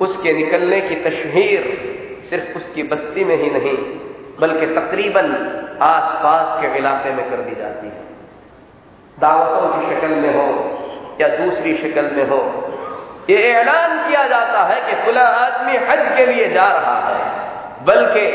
उसके 0.00 0.32
निकलने 0.32 0.80
की 0.80 0.94
तशहीर 1.04 1.64
सिर्फ़ 2.30 2.56
उसकी 2.58 2.82
बस्ती 2.84 3.24
में 3.24 3.36
ही 3.36 3.50
नहीं, 3.50 3.76
बल्कि 4.40 4.66
तकरीबन 4.74 5.28
आस 5.82 6.12
पास 6.22 6.60
के 6.62 6.76
इलाके 6.78 7.12
में 7.12 7.24
कर 7.30 7.40
दी 7.42 7.54
जाती 7.54 7.86
है। 7.86 8.06
दावतों 9.18 9.68
की 9.70 9.80
शक्ल 9.86 10.08
में 10.16 10.34
हो 10.34 10.48
या 11.20 11.28
दूसरी 11.36 11.72
शक्ल 11.78 12.10
में 12.16 12.26
हो, 12.28 12.40
ये 13.30 13.36
ऐलान 13.52 13.96
किया 14.08 14.22
जाता 14.28 14.62
है 14.64 14.80
कि 14.82 15.04
खुला 15.04 15.26
आदमी 15.38 15.76
हज 15.88 16.02
के 16.16 16.26
लिए 16.26 16.48
जा 16.50 16.66
रहा 16.68 16.98
है, 17.06 17.22
बल्कि 17.84 18.26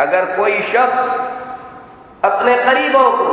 अगर 0.00 0.24
कोई 0.36 0.60
शख्स 0.64 1.04
अपने 2.24 2.56
करीबों 2.64 3.10
को, 3.12 3.28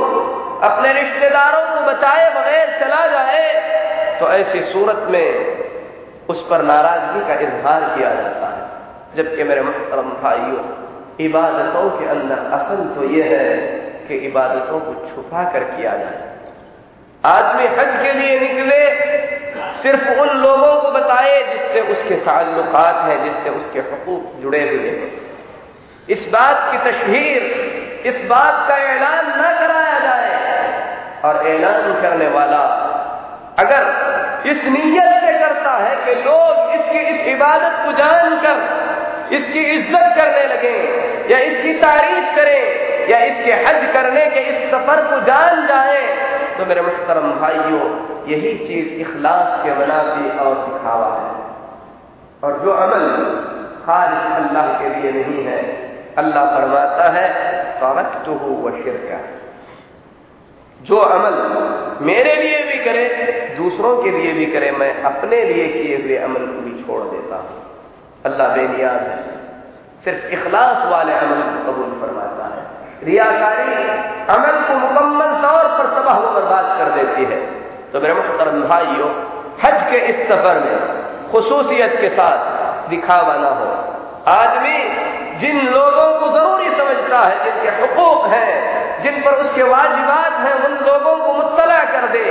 अपने 0.63 0.93
रिश्तेदारों 0.93 1.63
को 1.65 1.85
बचाए 1.87 2.29
बगैर 2.33 2.77
चला 2.79 3.05
जाए 3.07 3.39
तो 4.19 4.27
ऐसी 4.33 4.61
सूरत 4.71 5.07
में 5.09 5.64
उस 6.29 6.47
पर 6.49 6.61
नाराज़गी 6.61 7.27
का 7.27 7.33
इजहार 7.33 7.81
किया 7.81 8.09
जाता 8.09 8.47
है। 8.47 8.65
जबकि 9.15 9.43
मेरे 9.43 9.61
मोहतरम 9.61 10.09
भाइयों, 10.09 10.85
इबादतों 11.19 11.89
के 11.89 12.05
अंदर 12.05 12.35
असल 12.35 12.95
तो 12.95 13.03
यह 13.03 13.25
है 13.25 13.57
कि 14.07 14.15
इबादतों 14.15 14.79
को 14.79 14.93
छुपा 14.93 15.43
कर 15.43 15.59
किया 15.59 15.91
जाए। 15.91 16.35
आदमी 17.25 17.67
हज 17.67 18.03
के 18.03 18.13
लिए 18.13 18.39
निकले, 18.39 18.95
सिर्फ़ 19.83 20.19
उन 20.19 20.29
लोगों 20.37 20.81
को 20.81 20.91
बताए 20.91 21.53
जिससे 21.53 21.81
उसके 21.81 22.15
ताल्लुकात 22.15 23.09
हैं, 23.09 23.23
जिससे 23.23 23.49
उसके 23.49 23.79
हकूक 23.79 24.41
जुड़े 24.41 24.69
हुए 24.69 24.89
हैं। 24.89 25.21
इस 26.09 26.27
बात 26.27 26.71
की 26.71 26.91
तशहीर, 26.91 27.41
इस 28.05 28.29
बात 28.29 28.67
का 28.67 28.77
ऐलान 28.77 29.25
न 29.27 29.67
कराया 29.67 29.99
जाए। 29.99 30.35
और 31.25 31.47
ऐलान 31.47 32.01
करने 32.01 32.27
वाला 32.27 32.61
अगर 33.59 34.14
इस 34.45 34.65
नीयत 34.67 35.11
से 35.21 35.31
करता 35.39 35.73
है 35.77 35.93
कि 36.05 36.13
लोग 36.23 36.73
इसकी 36.75 36.99
इस 37.11 37.27
इबादत 37.27 37.77
को 37.85 37.91
जानकर, 37.99 38.57
इसकी 39.35 39.61
इज़्ज़त 39.75 40.15
करने 40.17 40.43
लगे, 40.47 40.73
या 41.31 41.39
इसकी 41.45 41.73
तारीफ़ 41.81 42.35
करें, 42.35 42.63
या 43.09 43.19
इसके 43.25 43.53
हज 43.63 43.79
करने 43.93 44.25
के 44.27 44.41
इस 44.51 44.59
सफ़र 44.71 45.01
को 45.07 45.19
जान 45.25 45.65
जाए 45.67 46.03
तो 46.57 46.65
मेरे 46.65 46.81
मुख्तरम 46.81 47.31
भाइयों, 47.39 47.87
यही 48.27 48.51
चीज़ 48.59 49.01
इखलास 49.01 49.63
के 49.63 49.71
मनाफी 49.79 50.29
और 50.39 50.53
दिखावा 50.59 51.09
है। 51.15 51.33
और 52.43 52.59
जो 52.63 52.71
अमल 52.75 53.07
खालिश 53.85 54.23
अल्लाह 54.35 54.67
के 54.79 54.89
लिए 54.91 55.11
नहीं 55.13 55.43
है, 55.45 55.59
अल्लाह 56.17 56.45
फरमाता 56.51 57.09
है 57.11 57.27
तो 58.25 58.33
हो 58.35 58.51
वह 58.61 58.77
शिरका। 58.83 59.17
जो 60.81 60.97
अमल 61.09 61.35
मेरे 62.01 62.35
लिए 62.35 62.57
भी 62.57 62.85
करे, 62.85 63.05
दूसरों 63.57 64.03
के 64.03 64.11
लिए 64.11 64.33
भी 64.33 64.45
करे, 64.45 64.71
मैं 64.71 65.03
अपने 65.03 65.43
लिए 65.43 65.67
किए 65.67 66.03
हुए 66.03 66.17
अमल 66.17 66.45
को 66.45 66.61
भी 66.61 66.83
छोड़ 66.83 67.03
देता 67.03 67.35
हूँ। 67.35 67.65
अल्लाह 68.25 68.47
बेनियाज 68.47 69.01
है। 69.01 69.35
सिर्फ़ 70.03 70.33
इखलास 70.33 70.91
वाले 70.91 71.13
अमल 71.13 71.41
को 71.41 71.71
कबूल 71.71 72.01
फरमाता 72.01 72.55
है। 72.55 72.65
रियाकारी 73.03 73.87
अमल 74.33 74.67
को 74.67 74.73
मुकम्मल 74.73 75.27
तौर 75.27 75.63
पर 75.63 76.01
तबाह 76.01 76.19
बर्बाद 76.19 76.79
कर 76.79 76.85
देती 76.85 77.23
है। 77.23 77.41
तो 77.91 78.01
मेरे 78.01 78.13
मुख्तरम 78.13 78.63
भाइयों, 78.63 79.09
हज 79.63 79.91
के 79.91 79.97
इस 79.97 80.27
सफ़र 80.27 80.59
में 80.59 81.05
खसूसियत 81.31 81.97
के 82.01 82.09
साथ 82.09 82.89
दिखावा 82.89 83.35
ना 83.37 83.49
हो। 83.49 83.95
आदमी 84.27 84.77
जिन 85.39 85.61
लोगों 85.61 86.19
को 86.19 86.37
ज़रूरी 86.37 86.69
समझता 86.77 87.29
है, 87.29 87.45
जिनके 87.45 87.83
हकूक 87.83 88.25
हैं 88.25 88.74
जिन 89.05 89.21
पर 89.21 89.33
उसके 89.33 89.63
वाजिबात 89.63 90.33
हैं, 90.33 90.53
उन 90.65 90.73
लोगों 90.85 91.15
को 91.17 91.33
मुतला 91.33 91.83
कर 91.85 92.07
दे। 92.07 92.23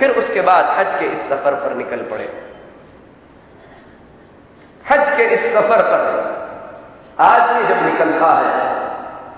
फिर 0.00 0.10
उसके 0.10 0.40
बाद 0.40 0.66
हज 0.78 0.98
के 0.98 1.06
इस 1.06 1.28
सफ़र 1.30 1.54
पर 1.54 1.74
निकल 1.74 1.96
पड़े। 1.96 2.28
हज 4.90 5.16
के 5.16 5.24
इस 5.24 5.52
सफ़र 5.54 5.82
पर 5.82 6.04
आदमी 7.18 7.68
जब 7.68 7.82
निकलता 7.82 8.30
है, 8.34 8.54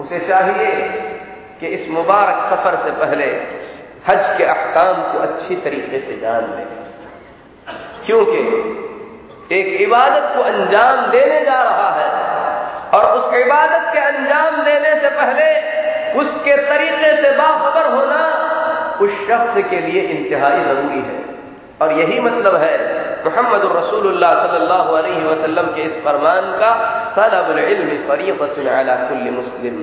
उसे 0.00 0.18
चाहिए 0.18 0.74
कि 1.60 1.66
इस 1.66 1.88
मुबारक 1.90 2.44
सफ़र 2.50 2.76
से 2.76 2.90
पहले 2.90 3.26
हज 4.08 4.38
के 4.38 4.44
अहकाम 4.44 5.02
को 5.12 5.18
अच्छी 5.18 5.56
तरीके 5.56 6.00
से 6.00 6.20
जान 6.20 6.44
ले। 6.54 6.64
क्योंकि 8.06 8.40
एक 9.54 9.80
इबादत 9.80 10.32
को 10.36 10.42
अंजाम 10.42 11.10
देने 11.10 11.40
जा 11.40 11.62
रहा 11.62 11.90
है 11.90 12.08
और 12.94 13.04
उस 13.18 13.34
इबादत 13.34 13.92
के 13.92 13.98
अंजाम 13.98 14.62
देने 14.62 14.94
से 15.00 15.10
पहले 15.10 15.46
उसके 16.16 16.56
तरीके 16.68 17.10
से 17.22 17.30
बाखबर 17.30 17.86
होना 17.92 18.20
उस 19.00 19.10
शख्स 19.28 19.54
के 19.70 19.78
लिए 19.80 20.02
इंतहाई 20.02 20.60
ज़रूरी 20.64 21.00
है। 21.00 21.20
और 21.82 21.92
यही 21.92 22.20
मतलब 22.20 22.56
है 22.56 22.74
मोहम्मद 23.24 23.62
रसूलुल्लाह 23.76 24.34
के 25.74 25.82
इस 25.82 25.92
फरमान 26.04 26.44
का 26.60 26.70
तलब 27.16 27.48
मुस्लिम। 29.36 29.76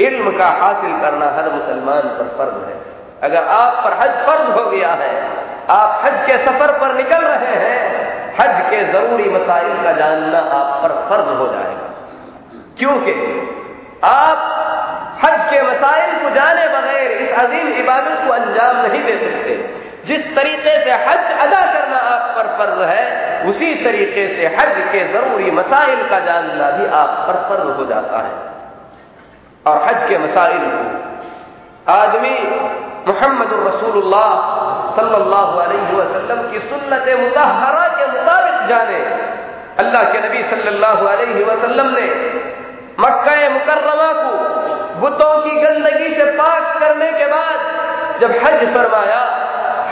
इल्म 0.00 0.30
का 0.38 0.46
हासिल 0.60 0.92
करना 1.00 1.26
हर 1.36 1.50
मुसलमान 1.52 2.02
पर 2.18 2.28
फ़र्ज़ 2.38 2.60
है। 2.68 2.76
अगर 3.22 3.44
आप 3.54 3.84
पर 3.84 3.92
हज 3.92 4.14
फ़र्ज़ 4.26 4.50
हो 4.50 4.70
गया 4.70 4.92
है, 4.92 5.10
आप 5.70 6.00
हज 6.04 6.26
के 6.26 6.38
सफ़र 6.44 6.72
पर 6.78 6.94
निकल 6.94 7.24
रहे 7.24 7.54
हैं, 7.56 7.78
हज 8.40 8.70
के 8.70 8.84
ज़रूरी 8.92 9.28
मसाइल 9.30 9.82
का 9.84 9.92
जानना 9.92 10.38
आप 10.38 10.82
पर 10.82 10.94
फ़र्ज़ 11.08 11.28
हो 11.36 11.46
जाएगा। 11.46 11.88
क्योंकि 12.78 13.14
आप 14.04 14.51
हज 15.24 15.38
के 15.50 15.62
मसाइल 15.62 16.12
को 16.22 16.30
जाने 16.30 16.66
बगैर 16.68 17.10
इस 17.22 17.32
अजीम 17.38 17.68
इबादत 17.82 18.24
को 18.26 18.32
अंजाम 18.32 18.76
नहीं 18.86 19.02
दे 19.04 19.14
सकते। 19.18 19.56
जिस 20.06 20.24
तरीके 20.36 20.72
से 20.84 20.92
हज 21.06 21.32
अदा 21.40 21.60
करना 21.72 21.98
आप 22.12 22.22
पर 22.36 22.46
फ़र्ज़ 22.58 22.80
है, 22.82 23.02
उसी 23.50 23.74
तरीके 23.84 24.26
से 24.28 24.46
हज 24.56 24.80
के 24.92 25.02
ज़रूरी 25.12 25.50
मसाइल 25.50 26.02
का 26.10 26.18
जानना 26.20 26.70
भी 26.70 26.86
आप 27.00 27.12
पर 27.28 27.36
फ़र्ज़ 27.48 27.70
हो 27.76 27.84
जाता 27.84 28.18
है। 28.18 28.32
और 29.66 29.82
हज 29.88 30.08
के 30.08 30.18
मसाइल 30.18 30.64
को 30.66 31.92
आदमी 31.92 32.34
मोहम्मद 33.06 33.52
रसूलुल्लाह 33.66 34.30
सल्लल्लाहु 34.96 35.58
अलैहि 35.58 35.94
वसल्लम 35.96 36.42
की 36.50 36.58
सुन्नत 36.68 37.06
मुताहरा 37.20 37.86
के 37.88 38.06
मुताबिक 38.06 38.68
जाने। 38.68 38.98
अल्लाह 39.78 40.02
के 40.12 40.20
नबी 40.20 40.42
सल्लल्लाहु 40.50 41.06
अलैहि 41.06 41.44
वसल्लम 41.44 41.94
ने 41.94 42.06
मक्का 43.00 43.36
मुकर्रमा 43.50 44.10
को 44.12 44.30
बुतों 45.00 45.40
की 45.40 45.50
गंदगी 45.50 46.08
से 46.14 46.24
पाक 46.24 46.78
करने 46.80 47.12
के 47.12 47.26
बाद, 47.26 47.58
जब 48.20 48.30
हज 48.30 48.64
फरमाया, 48.74 49.20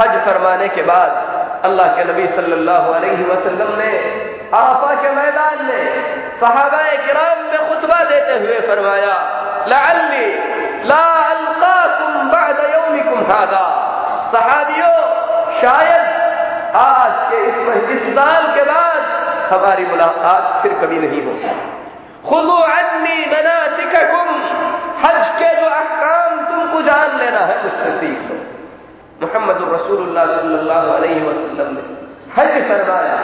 हज 0.00 0.24
फरमाने 0.26 0.68
के 0.68 0.82
बाद 0.82 1.10
अल्लाह 1.64 1.86
के 1.86 2.04
नबी 2.04 2.26
सल्लल्लाहु 2.26 2.92
अलैहि 2.92 3.24
वसल्लम 3.24 3.72
ने 3.78 3.90
आफा 4.54 4.94
के 4.94 5.10
मैदान 5.10 5.64
में 5.64 5.82
सहाबा 6.40 6.82
किराम 7.06 7.38
में 7.38 7.68
खुतबा 7.68 8.04
देते 8.04 8.38
हुए 8.38 8.60
फरमाया, 8.60 9.16
लअल्ली 9.68 10.26
ला 10.88 11.02
अलकाकुम 11.24 12.30
बाद 12.30 12.60
यौमिकुम 12.72 13.20
हादा। 13.32 13.64
सहाबियों, 14.32 14.96
शायद 15.60 16.04
आज 16.76 17.12
के 17.30 17.38
इस 17.48 17.56
इस 17.90 18.14
साल 18.14 18.46
के 18.54 18.62
बाद 18.62 19.02
हमारी 19.52 19.86
मुलाकात 19.86 20.62
फिर 20.62 20.72
कभी 20.72 20.98
नहीं 20.98 21.22
होगी। 21.24 21.50
खुदो 22.28 22.56
अन्नी 22.56 23.18
मनासिककुम। 23.26 24.28
हज 25.04 25.20
के 25.38 25.50
जो 25.60 25.66
अहकाम 25.70 26.38
तुमको 26.46 26.82
जान 26.82 27.18
लेना 27.18 27.40
है 27.50 27.56
मुझसे 27.64 27.90
सीख 28.00 28.30
लो 28.30 28.38
मोहम्मद 29.20 29.58
अलैहि 30.90 31.20
वसल्लम 31.20 31.74
ने 31.74 31.82
हज 32.36 32.52
फरमाया 32.68 33.18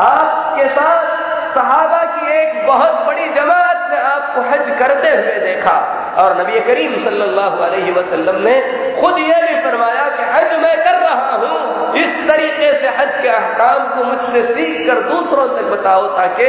आपके 0.00 0.68
साथ 0.74 1.18
सहाबा 1.54 2.02
की 2.10 2.32
एक 2.32 2.66
बहुत 2.66 3.06
बड़ी 3.06 3.28
जमात 3.34 3.88
ने 3.90 3.98
आपको 4.08 4.42
हज 4.50 4.68
करते 4.78 5.08
हुए 5.10 5.38
देखा। 5.40 5.72
और 6.18 6.36
नबी 6.40 6.60
करीम 6.60 6.92
सल्लल्लाहु 7.04 7.62
अलैहि 7.64 7.92
वसल्लम 7.92 8.36
ने 8.42 8.54
खुद 9.00 9.18
यह 9.18 9.40
भी 9.46 9.56
फरमाया 9.64 10.04
कि 10.16 10.28
हज 10.34 10.54
मैं 10.62 10.76
कर 10.84 10.98
रहा 10.98 11.36
हूँ। 11.36 11.94
इस 11.96 12.12
तरीके 12.28 12.70
से 12.80 12.88
हज 12.98 13.10
के 13.22 13.28
अहकाम 13.28 13.88
को 13.88 14.04
मुझसे 14.04 14.42
सीख 14.54 14.86
कर 14.86 15.02
दूसरों 15.02 15.48
तक 15.48 15.70
बताओ, 15.70 16.06
ताकि 16.16 16.46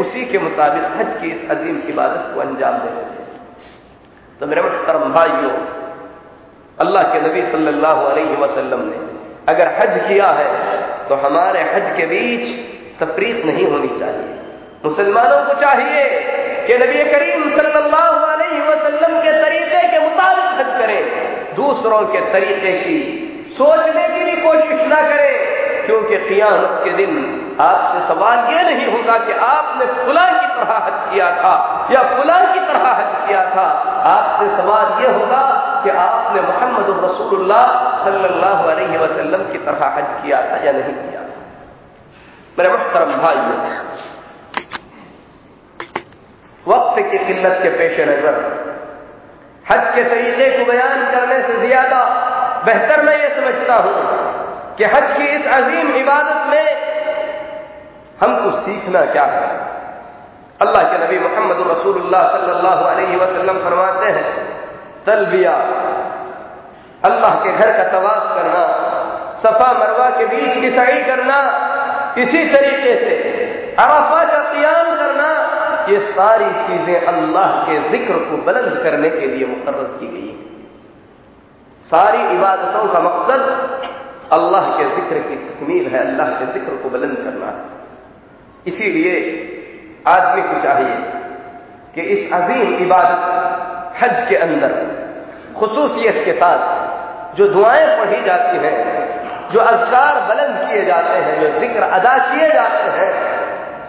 उसी 0.00 0.24
के 0.24 0.38
मुताबिक 0.38 0.84
हज 1.00 1.10
की 1.20 1.30
इस 1.30 1.50
अजीम 1.50 1.82
इबादत 1.88 2.30
को 2.34 2.40
अंजाम 2.40 2.78
दे 2.78 2.90
तो 4.40 4.46
मेरे 4.46 4.62
मुख्तरम 4.62 5.12
भाइयों, 5.12 5.50
अल्लाह 6.78 7.02
के 7.12 7.20
नबी 7.20 7.42
सल्लल्लाहु 7.50 8.06
अलैहि 8.06 8.36
वसल्लम 8.36 8.80
ने 8.84 8.98
अगर 9.48 9.68
हज 9.74 9.92
किया 10.08 10.30
है 10.32 10.48
तो 11.08 11.14
हमारे 11.24 11.60
हज 11.72 11.90
के 11.96 12.06
बीच 12.06 12.44
तफरीक 13.00 13.44
नहीं 13.46 13.66
होनी 13.66 13.88
चाहिए। 14.00 14.32
मुसलमानों 14.84 15.40
को 15.44 15.60
चाहिए 15.60 16.04
कि 16.66 16.78
नबी 16.78 17.04
करीम 17.10 17.48
सल्लल्लाहु 17.50 18.24
अलैहि 18.26 18.60
वसल्लम 18.68 19.20
के 19.22 19.32
तरीके 19.42 19.86
के 19.88 19.98
मुताबिक 20.00 20.60
हज 20.60 20.70
करें। 20.80 21.00
दूसरों 21.56 22.00
के 22.08 22.20
तरीके 22.32 22.72
की 22.78 22.96
सोचने 23.56 24.08
की 24.08 24.24
भी 24.24 24.36
कोशिश 24.42 24.86
ना 24.88 25.00
करें। 25.08 25.34
क्योंकि 25.86 26.16
कियामत 26.28 26.80
के 26.84 26.92
दिन 26.96 27.12
आपसे 27.60 27.98
सवाल 28.08 28.38
यह 28.52 28.62
नहीं 28.64 28.86
होगा 28.92 29.16
कि 29.26 29.32
आपने 29.46 29.86
फुला 29.98 30.26
की 30.30 30.46
तरह 30.54 30.78
हज 30.86 30.98
किया 31.10 31.28
था 31.36 31.54
या 31.90 32.02
फुला 32.10 32.38
की 32.46 32.60
तरह 32.68 32.86
हज 32.90 33.12
किया 33.26 33.42
था। 33.50 33.66
आपसे 34.10 34.46
सवाल 34.56 35.02
यह 35.02 35.18
होगा 35.18 35.42
कि 35.84 35.90
आपने 36.02 36.40
मोहम्मद 36.42 36.88
रसूलुल्लाह 37.04 37.66
सल्लल्लाहु 38.04 38.68
अलैहि 38.70 38.96
वसल्लम 38.98 39.42
की 39.52 39.58
तरह 39.66 39.86
हज 39.96 40.08
किया 40.22 40.42
था 40.50 40.56
या 40.64 40.72
नहीं 40.72 40.94
किया 40.94 41.22
मेरे 42.58 42.70
मुख्तरम 42.70 43.12
भाइयों, 43.22 43.56
वक्त 46.64 46.98
की 47.10 47.18
किल्लत 47.26 47.58
के 47.62 47.70
पेश 47.78 47.96
नज़र, 48.08 48.36
हज 49.66 49.94
के 49.94 50.04
तरीके 50.04 50.46
को 50.58 50.64
बयान 50.70 51.00
करने 51.12 51.38
से 51.46 51.66
ज़्यादा 51.66 52.00
बेहतर 52.66 53.02
मैं 53.02 53.16
ये 53.18 53.28
समझता 53.36 53.74
हूँ 53.78 53.94
कि 54.78 54.84
हज 54.84 55.16
की 55.16 55.26
इस 55.28 55.46
अजीम 55.46 55.94
इबादत 55.94 56.46
में 56.50 56.66
हमको 58.20 58.50
सीखना 58.60 59.04
क्या 59.04 59.24
है? 59.24 59.46
अल्लाह 60.60 60.82
के 60.82 60.98
नबी 60.98 61.18
मोहम्मद 61.18 61.60
रसूलुल्लाह 61.70 62.28
सल्लल्लाहु 62.32 62.84
अलैहि 62.84 63.16
वसल्लम 63.16 63.58
फरमाते 63.58 64.10
हैं, 64.10 64.28
तलबिया, 65.06 65.52
अल्लाह 67.04 67.34
के 67.34 67.52
घर 67.52 67.72
का 67.76 67.84
तवाफ 67.92 68.28
करना, 68.34 68.62
सफ़ा 69.42 69.72
मरवा 69.72 70.08
के 70.10 70.26
बीच 70.26 70.54
की 70.54 70.70
सही 70.70 71.02
करना, 71.04 71.38
इसी 72.18 72.44
तरीके 72.52 72.94
से 72.94 73.16
अराफा 73.78 74.24
का 74.24 74.40
क्याम 74.52 74.94
करना, 74.96 75.28
ये 75.88 75.98
सारी 76.12 76.50
चीज़ें 76.66 77.06
अल्लाह 77.06 77.50
के 77.64 77.78
ज़िक्र 77.90 78.18
को 78.18 78.36
बुलंद 78.36 78.80
करने 78.82 79.10
के 79.10 79.26
लिए 79.26 79.46
मुकर 79.46 79.82
की 80.00 80.06
गई 80.06 80.32
सारी 81.90 82.22
इबादतों 82.36 82.86
का 82.92 83.00
मकसद 83.00 83.42
अल्लाह 84.32 84.68
के 84.78 84.84
ज़िक्र 84.84 85.18
की 85.28 85.36
तकमील 85.36 85.86
है, 85.86 85.98
अल्लाह 85.98 86.28
के 86.28 86.46
ज़िक्र 86.52 86.76
को 86.82 86.90
बुलंद 86.90 87.16
करना। 87.16 87.46
है 87.46 87.54
इसीलिए 88.66 89.16
आदमी 90.08 90.42
को 90.42 90.60
चाहिए 90.62 90.96
कि 91.94 92.00
इस 92.00 92.32
अजीम 92.32 92.74
इबादत 92.84 93.22
हज 94.02 94.28
के 94.28 94.36
अंदर, 94.36 94.72
खसूसियत 95.58 96.24
के 96.24 96.32
साथ, 96.32 97.36
जो 97.36 97.46
दुआएँ 97.48 97.86
पढ़ी 97.98 98.20
जाती 98.24 98.56
हैं, 98.56 98.76
जो 99.52 99.60
अजकार 99.60 100.20
बुलंद 100.26 100.56
किए 100.68 100.84
जाते 100.84 101.18
हैं, 101.18 101.40
जो 101.40 101.60
ज़िक्र 101.60 101.82
अदा 101.90 102.16
किए 102.18 102.48
जाते 102.48 102.86
हैं, 102.98 103.10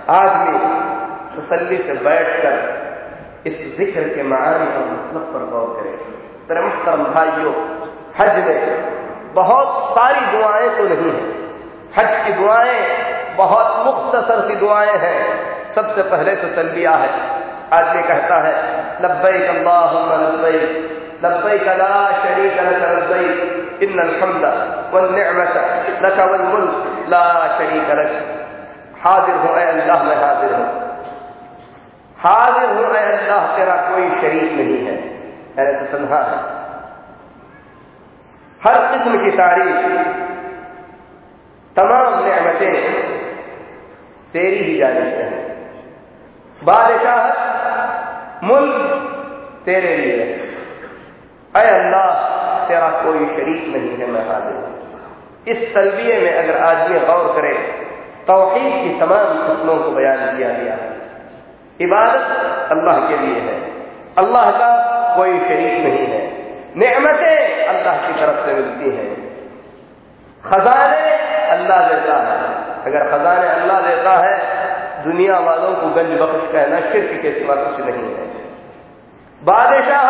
आदमी 0.10 0.58
तसली 1.36 1.78
से 1.78 1.94
बैठकर 1.94 2.56
इस 3.46 3.78
ज़िक्र 3.78 4.04
के 4.10 4.24
मानी 4.24 4.68
और 4.68 4.86
मतलब 4.92 5.24
पर 5.34 5.46
गौर 5.46 5.68
करे। 5.80 5.94
तरम 6.48 7.04
भाइयों, 7.14 7.54
हज 8.20 8.38
में 8.46 8.95
बहुत 9.36 9.90
सारी 9.92 10.20
दुआएँ 10.26 10.70
तो 10.78 10.84
नहीं 10.84 11.12
है। 11.12 11.24
हज 11.98 12.26
की 12.26 12.34
दुआएँ 12.34 12.80
बहुत 13.38 13.86
मुख्तसर 13.86 14.48
सी 14.48 14.56
दुआएँ 14.56 14.98
हैं। 14.98 15.20
सबसे 15.76 16.02
पहले 16.02 16.36
तो 16.36 16.48
तलबिया 16.48 16.92
है। 16.92 17.10
आदमी 17.74 18.02
कहता 18.02 18.48
है 18.48 18.54
लब्बई 19.02 19.46
अल्लाह 19.48 19.94
लब्बई 20.24 20.60
लब्बई 21.24 21.58
ला 21.78 22.12
शरीक 22.24 22.60
लब्बई 22.60 23.26
इन 23.86 24.00
अलहमद 24.00 24.46
वन्नमत 24.94 25.56
लक 26.04 26.20
वल्मुल्क 26.20 27.08
ला 27.10 27.26
शरीक 27.58 27.90
लक। 27.92 28.42
हाजिर 29.06 29.36
हूँ 29.36 29.56
अल्लाह, 29.56 30.04
मैं 30.04 30.16
हाजिर 30.16 30.54
हूँ। 30.54 30.68
हाजिर 32.18 32.70
हूँ 32.70 32.86
अल्लाह, 32.86 33.56
तेरा 33.56 33.76
कोई 33.76 34.10
शरीक 34.22 34.54
नहीं 34.54 34.86
है। 34.86 34.96
मैंने 35.58 35.74
तो 35.74 35.98
तन्हा 35.98 36.22
है। 36.22 36.55
हर 38.68 38.98
किस्म 38.98 39.12
की 39.12 39.32
तारीफ़, 39.32 39.88
तमाम 41.76 42.24
नमतें 42.24 43.04
तेरी 44.34 44.58
ही 44.58 44.78
जानी 44.78 45.00
है। 45.00 45.30
बादशाह, 46.64 47.46
मुल्क 48.44 48.76
तेरे 49.66 49.98
लिए 49.98 50.24
अय 51.56 51.64
अल्लाह, 51.64 52.36
तेरा 52.68 52.90
कोई 52.90 53.20
शरीक 53.20 53.76
नहीं 53.76 53.98
है, 53.98 54.08
मैं 54.08 54.28
हाजिर 54.28 54.76
इस 55.48 55.76
तलबिये 55.76 56.22
में 56.22 56.34
अगर 56.34 56.58
आदमी 56.58 57.00
गौर 57.00 57.42
करे 57.42 57.54
तोहहीद 58.28 58.84
की 58.84 59.00
तमाम 59.00 59.48
किस्मों 59.48 59.76
को 59.76 59.92
बयान 59.92 60.38
किया 60.38 60.50
गया। 60.50 60.74
है 60.74 60.96
इबादत 61.82 62.22
अल्लाह 62.72 63.10
के 63.10 63.18
लिए 63.18 63.40
है। 63.40 63.62
अल्लाह 64.18 64.46
का 64.46 64.70
कोई 65.16 65.40
शरीक 65.40 65.84
नहीं 65.84 66.08
है। 66.08 66.25
नेमतें 66.78 67.66
अल्लाह 67.66 67.96
की 67.96 68.14
तरफ़ 68.14 68.46
से 68.46 68.54
मिलती 68.54 68.98
हैं। 68.98 69.26
खजाने 70.46 71.12
अल्लाह 71.48 71.90
देता 71.90 72.18
है। 72.18 72.56
अगर 72.86 73.04
खजाने 73.04 73.48
अल्लाह 73.48 73.82
देता 73.82 74.12
है, 74.12 74.66
दुनिया 75.04 75.40
वालों 75.40 75.76
को 75.76 75.88
गंज 75.88 76.20
बख्श 76.20 76.54
कहना 76.54 76.80
शिरक 76.80 77.22
के 77.22 77.32
सिवा 77.32 77.56
कुछ 77.56 77.88
नहीं 77.88 78.16
है। 78.16 78.26
बादशाह 79.44 80.08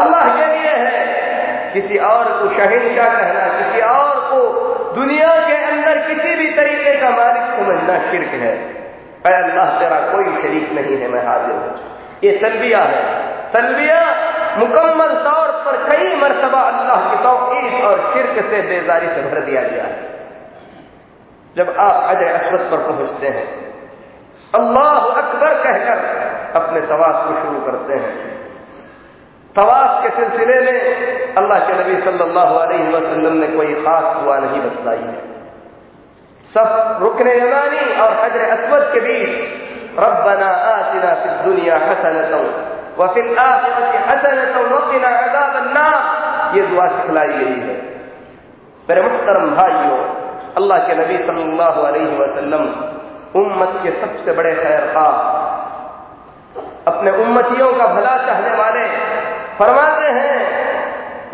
अल्लाह 0.00 0.36
के 0.36 0.46
लिए 0.46 0.70
है। 0.70 1.24
किसी 1.72 1.98
और 1.98 2.24
को 2.24 2.48
शहनशाह 2.48 3.08
कहना, 3.08 3.58
किसी 3.58 3.80
और 3.80 4.20
को 4.20 4.64
दुनिया 4.94 5.28
के 5.28 5.64
अंदर 5.64 5.98
किसी 5.98 6.34
भी 6.34 6.50
तरीके 6.50 7.00
का 7.00 7.10
मालिक 7.10 7.42
समझना 7.42 8.10
शिरक 8.10 8.28
है। 8.28 8.74
अल्लाह, 9.42 9.78
तेरा 9.78 9.96
कोई 9.96 10.42
शरीक 10.42 10.72
नहीं 10.72 10.96
है, 10.98 11.08
मैं 11.08 11.26
हाजिर 11.26 11.56
हूँ। 11.56 11.78
ये 12.24 12.32
तलबिया 12.32 12.78
है। 12.78 13.24
तलबिया 13.52 14.23
मुकम्मल 14.58 15.14
तौर 15.24 15.50
पर 15.64 15.76
कई 15.88 16.16
मरतबा 16.16 16.60
अल्लाह 16.60 17.08
की 17.10 17.16
तोकीद 17.22 17.84
और 17.84 18.12
शिरक 18.12 18.50
से 18.50 18.62
बेजारी 18.62 19.06
से 19.06 19.22
भर 19.22 19.40
दिया 19.40 19.62
गया 19.62 19.84
है। 19.84 20.12
जब 21.56 21.74
आप 21.78 22.16
अजय 22.16 22.28
असरत 22.28 22.70
पर 22.70 22.76
पहुँचते 22.76 23.26
हैं, 23.26 23.46
अल्लाह 24.54 24.92
अकबर 25.22 25.54
कहकर 25.62 25.98
अपने 26.54 26.80
सवाल 26.80 27.12
को 27.12 27.34
शुरू 27.42 27.60
करते 27.60 27.94
हैं। 27.94 28.34
तवाफ 29.56 30.02
के 30.02 30.08
सिलसिले 30.08 30.60
में 30.60 30.78
अल्लाह 31.36 31.58
के 31.58 31.72
नबी 31.72 31.96
सल्लल्लाहु 32.02 32.54
अलैहि 32.54 32.88
वसल्लम 32.92 33.36
ने 33.36 33.46
कोई 33.46 33.74
खास 33.74 34.16
दुआ 34.16 34.38
नहीं 34.38 34.60
बतलाई 34.60 34.98
है। 34.98 35.22
सब 36.54 36.98
रुकन 37.02 37.28
यमानी 37.28 38.00
और 38.00 38.12
हजर 38.12 38.44
असवद 38.50 38.90
के 38.92 39.00
बीच, 39.00 39.32
रब्बना 39.98 40.46
आतिना 40.46 41.14
फिद 41.14 41.44
दुनिया 41.44 41.76
हसनतौ 41.76 42.73
व 42.98 43.06
फिल 43.14 43.38
आखिरति 43.40 43.98
हसनतौ 44.08 44.62
व 44.66 44.80
क़िना 44.90 45.08
अज़ाबन्नार। 45.20 46.56
ये 46.56 46.66
दुआ 46.66 46.86
सिखलाई 46.88 47.28
गई 47.30 47.60
है। 47.60 47.76
मेरे 48.88 49.02
मुहतरम 49.02 49.50
भाइयों, 49.56 49.98
अल्लाह 50.56 50.78
के 50.86 50.94
नबी 50.94 51.16
सल्लल्लाहु 51.20 51.82
अलैहि 51.82 52.16
वसल्लम 52.18 52.64
उम्मत 53.36 53.72
के 53.82 53.90
सबसे 54.00 54.32
बड़े 54.32 54.54
खैर 54.54 54.86
खा 54.92 55.06
अपने 56.86 57.10
उम्मतियों 57.18 57.72
का 57.72 57.86
भला 57.94 58.16
चाहने 58.18 58.52
वाले 58.56 58.84
फरमाते 59.58 60.08
हैं, 60.10 60.38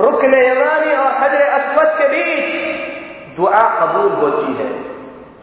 रुकन 0.01 0.35
यमानी 0.37 0.95
और 0.97 1.13
हजर 1.23 1.43
असवद 1.51 1.89
के 1.99 2.07
बीच 2.09 3.37
दुआ 3.37 3.63
कबूल 3.81 4.13
होती 4.21 4.55
है। 4.55 4.71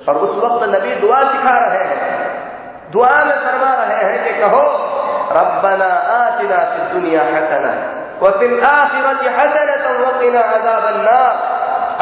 और 0.08 0.18
उस 0.18 0.36
वक्त 0.38 0.64
नबी 0.70 0.96
दुआ 0.98 1.20
सिखा 1.24 1.58
रहे 1.60 1.84
हैं, 1.86 2.12
दुआ 2.92 3.16
में 3.26 3.38
फरमा 3.38 3.74
रहे 3.76 4.04
हैं 4.04 4.24
कि 4.24 4.40
कहो 4.42 4.64
रब्बना 5.38 5.90
आतिना 6.18 6.60
फिद 6.72 6.86
दुनिया 6.94 7.24
हसना 7.30 7.72
व 8.22 8.32
फिल 8.40 8.54
आखिरति 8.68 9.34
हसनतन 9.38 9.98
व 10.04 10.12
क़िना 10.20 10.42
अज़ाबन्नार 10.54 11.46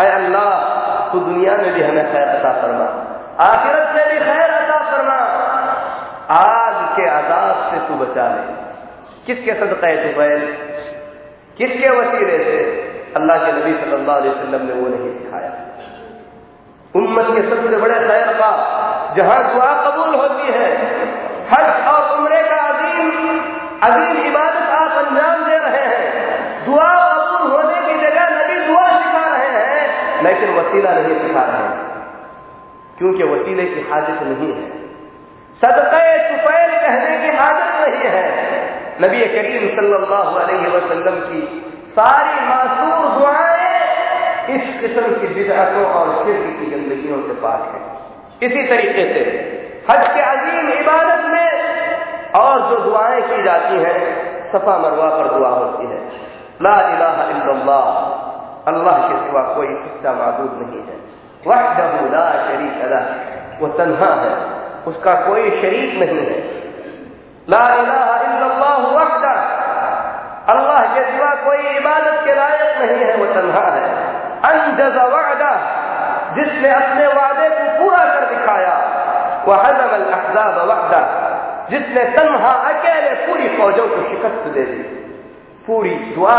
अल्लाह 0.03 1.11
तू 1.11 1.19
दुनिया 1.21 1.57
में 1.57 1.71
भी 1.73 1.83
हमें 1.83 2.05
खैर 2.11 2.27
अता 2.29 2.51
फरमा 2.61 2.87
आखिरत 3.43 3.95
में 3.95 4.05
भी 4.11 4.19
खैर 4.25 4.51
अता 4.53 4.79
फरमा 4.87 5.19
आग 6.35 6.79
के 6.95 7.09
आजाब 7.09 7.67
से 7.71 7.79
तू 7.87 7.99
बचा 7.99 8.27
ले 8.29 8.43
किसके 9.27 9.53
सदक़े 9.59 9.93
तुफैल 10.01 10.47
किसके 11.57 11.89
वसीले 11.97 12.37
से 12.45 12.57
अल्लाह 13.19 13.45
के 13.45 13.51
नबी 13.57 13.73
सल्लल्लाहु 13.81 14.21
अलैहि 14.21 14.33
वसल्लम 14.33 14.65
ने 14.69 14.79
वो 14.79 14.87
नहीं 14.95 15.11
सिखाया 15.19 15.51
उम्मत 16.93 17.31
के 17.35 17.43
सबसे 17.49 17.77
बड़े 17.83 17.99
खैर 18.01 18.33
का 18.39 18.49
जहाँ 19.15 19.39
दुआ 19.45 19.69
कबूल 19.85 20.15
होती 20.15 20.57
है 20.57 20.67
हज 21.51 21.87
और 21.93 22.04
आप 24.71 25.05
अंजाम 25.05 25.45
दे 25.45 25.57
रहे 25.57 25.85
हैं। 25.85 26.65
दुआ 26.65 26.93
दुआ 28.67 28.99
सिखा 28.99 29.37
रहे 29.37 29.47
हैं। 29.47 30.23
लेकिन 30.23 30.55
वसीला 30.55 30.91
नहीं 30.91 31.27
सिखा 31.27 31.41
रहे 31.41 31.65
वसीले 33.23 33.63
की 33.63 33.81
हाजत 33.81 34.21
नहीं 34.21 34.53
है। 38.11 38.45
नबी 39.01 39.19
करीम 39.19 39.75
सल्लल्लाहु 39.75 40.39
की 41.29 41.65
सारी 41.99 42.47
मासूर 42.47 43.19
दुआएँ 43.19 43.75
इस 44.49 44.79
किस्म 44.81 45.01
की 45.01 45.27
बिदअतों 45.27 45.85
और 45.85 46.25
शिरक 46.25 46.59
की 46.59 46.65
गंदगियों 46.65 47.21
से 47.21 47.33
पाक 47.33 47.75
है। 47.75 47.95
इसी 48.49 48.67
तरीके 48.69 49.13
से 49.13 49.19
हज 49.91 50.07
के 50.07 50.21
अजीम 50.21 50.69
इबादत 50.69 51.25
में 51.25 51.74
और 52.39 52.69
जो 52.69 52.79
दुआएँ 52.79 53.21
की 53.21 53.43
जाती 53.43 53.75
हैं, 53.75 54.25
सफ़ा 54.51 54.77
मरवा 54.77 55.17
पर 55.17 55.37
दुआ 55.37 55.49
होती 55.49 55.85
है। 55.85 55.99
ला 56.61 56.95
इलाहा 56.95 57.23
इल्लल्लाह, 57.23 57.85
अल्लाह 58.67 58.97
के 58.97 59.27
सिवा 59.27 59.41
कोई 59.41 59.67
सच्चा 59.67 60.11
मबूद 60.11 60.51
नहीं 60.61 60.81
है। 60.81 60.95
वहदहु 61.47 62.09
ला 62.09 62.31
शरीक 62.31 62.91
लह, 62.91 63.05
वो 63.61 63.67
तन्हा 63.67 64.13
है, 64.13 64.35
उसका 64.87 65.13
कोई 65.13 65.61
शरीक 65.61 65.99
नहीं 65.99 66.25
है। 66.25 66.39
ला 67.49 67.75
इलाहा 67.75 68.15
इल्लल्लाह 68.21 68.77
वहदा 68.77 69.35
अल्लाह 70.49 70.95
के 70.95 71.03
सिवा 71.11 71.35
कोई 71.35 71.57
इबादत 71.57 72.21
के 72.25 72.35
लायक 72.35 72.77
नहीं 72.81 73.05
है, 73.05 73.15
वो 73.17 73.25
तन्हा 73.25 73.71
है। 73.71 73.85
अनजज 74.51 74.95
वादा 74.95 75.85
जिसने 76.33 76.69
अपने 76.69 77.07
वादे 77.07 77.49
को 77.49 77.83
पूरा 77.83 77.97
कर 77.97 78.25
दिखाया। 78.25 78.75
वह 79.47 79.57
हजम 79.57 79.89
अल 79.89 80.03
अहजाब 80.03 80.67
वहदा 80.69 81.31
जिसने 81.69 82.03
तन्हा, 82.11 82.51
अकेले 82.69 83.13
पूरी 83.25 83.47
फौजों 83.57 83.87
को 83.87 84.01
शिकस्त 84.09 84.47
दे 84.55 84.63
दी। 84.65 84.83
पूरी 85.67 85.93
दुआ 86.15 86.37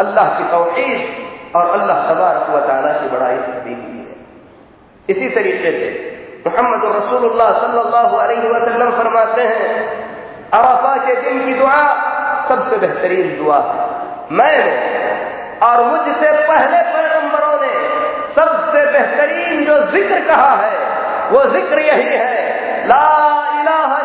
अल्लाह 0.00 0.28
की 0.36 0.44
तोहीद 0.50 1.56
और 1.56 1.64
अल्लाह 1.70 1.98
तबारक 2.08 2.50
व 2.50 2.60
तआला 2.66 2.92
की 2.94 3.08
बड़ाई 3.08 3.36
से 3.38 3.60
दी 3.64 3.74
हुई 3.74 3.98
है। 3.98 4.14
इसी 5.08 5.28
तरीके 5.34 5.70
से 5.72 5.88
मोहम्मद 6.46 6.84
रसूलुल्लाह 6.96 7.50
सल्लल्लाहु 7.60 8.16
अलैहि 8.16 8.48
वसल्लम 8.48 8.90
फरमाते 8.96 9.42
हैं, 9.44 9.70
अरफा 10.54 10.94
के 11.06 11.14
दिन 11.22 11.44
की 11.46 11.54
दुआ 11.54 11.78
सबसे 12.48 12.76
बेहतरीन 12.78 13.36
दुआ 13.38 13.58
मैंने 14.32 14.74
और 15.66 15.84
मुझसे 15.84 16.30
पहले 16.48 16.82
पैगंबरों 16.92 17.56
ने 17.60 17.74
सबसे 18.36 18.84
बेहतरीन 18.92 19.64
जो 19.66 19.76
ज़िक्र 19.92 20.20
कहा 20.26 20.52
है, 20.56 20.74
वो 21.30 21.44
ज़िक्र 21.52 21.78
यही 21.82 22.08
है, 22.14 22.34
ला 22.88 23.04
इलाहा 23.60 23.98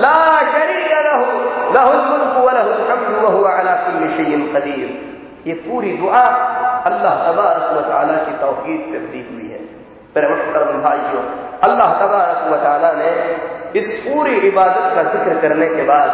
ला 0.00 0.16
शरीक 0.52 0.92
लहु 1.06 1.24
लहुल 1.74 2.00
मुल्क 2.10 2.36
व 2.36 2.50
लहुल 2.56 2.80
हम्दु 2.90 3.20
व 3.22 3.30
हुवा 3.34 3.50
अला 3.58 3.74
कुल्ली 3.84 4.08
शैइन 4.16 4.42
कदीर 4.54 4.88
ये 5.46 5.54
पूरी 5.62 5.90
दुआ 5.96 6.24
अल्लाह 6.90 7.14
तबारक 7.24 7.66
व 7.72 7.80
तआला 7.88 8.16
की 8.24 8.32
तौहीद 8.40 8.80
से 8.92 8.98
दी 9.12 9.20
हुई 9.30 9.48
है। 9.50 9.60
मेरे 10.16 10.28
मुहतरम 10.28 10.82
भाइयों, 10.82 11.22
अल्लाह 11.64 11.92
तबारक 12.00 12.40
व 12.52 12.56
तआला 12.64 12.92
ने 12.92 13.10
इस 13.80 13.88
पूरी 14.02 14.34
इबादत 14.48 14.94
का 14.96 15.02
ज़िक्र 15.12 15.40
करने 15.42 15.68
के 15.68 15.82
बाद 15.84 16.10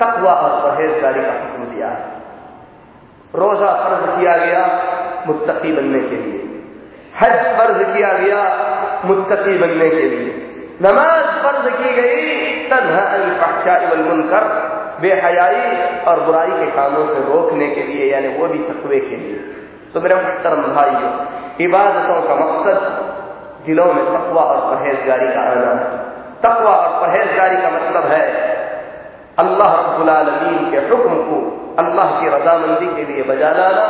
तकवा 0.00 0.32
और 0.44 0.54
परहेजगारी 0.62 1.20
का 1.20 1.32
हुक्म 1.32 1.64
दिया। 1.74 1.88
है 1.88 2.04
रोजा 3.34 3.72
फ़र्ज़ 3.74 4.06
किया 4.16 4.36
गया 4.36 4.64
मुत्तकी 5.26 5.72
बनने 5.72 6.00
के 6.00 6.16
लिए। 6.16 6.40
हज 7.20 7.36
फ़र्ज़ 7.58 7.82
किया 7.92 8.12
गया 8.18 8.40
मुत्तकी 9.04 9.58
बनने 9.58 9.88
के 9.90 10.08
लिए। 10.10 10.32
नमाज़ 10.82 11.26
फ़र्ज़ 11.44 11.68
की 11.76 11.94
गई 12.00 12.24
तनहा 12.70 13.04
मुनकर, 14.04 14.44
बेहयाई 15.00 15.60
और 16.08 16.20
बुराई 16.20 16.50
के 16.50 16.66
कामों 16.70 17.06
से 17.06 17.20
रोकने 17.32 17.68
के 17.70 17.82
लिए, 17.82 18.12
यानी 18.12 18.28
वो 18.28 18.46
भी 18.46 18.58
तकवे 18.58 19.00
के 19.00 19.16
लिए। 19.16 19.38
तो 19.94 20.00
मेरे 20.00 20.14
मुहतरम 20.14 20.62
भाइयों, 20.74 21.12
इबादतों 21.60 22.20
का 22.22 22.34
मकसद 22.34 22.78
दिलों 23.66 23.92
में 23.92 24.04
तकवा 24.04 24.42
और 24.42 24.58
परहेजगारी 24.66 25.28
का 25.28 25.40
आना 25.40 25.70
है। 25.70 25.86
तकवा 26.42 26.74
और 26.74 26.90
परहेजगारी 27.02 27.56
का 27.56 27.70
मतलब 27.70 28.04
है 28.04 28.24
अल्लाह 29.38 29.72
रब्बुल 29.76 30.70
के 30.70 30.78
हुक्म 30.88 31.16
को 31.22 31.38
अल्लाह 31.78 32.12
की 32.20 32.28
रजामंदी 32.28 32.86
के 32.86 33.02
लिए 33.04 33.22
बजा 33.22 33.50
लाना, 33.50 33.82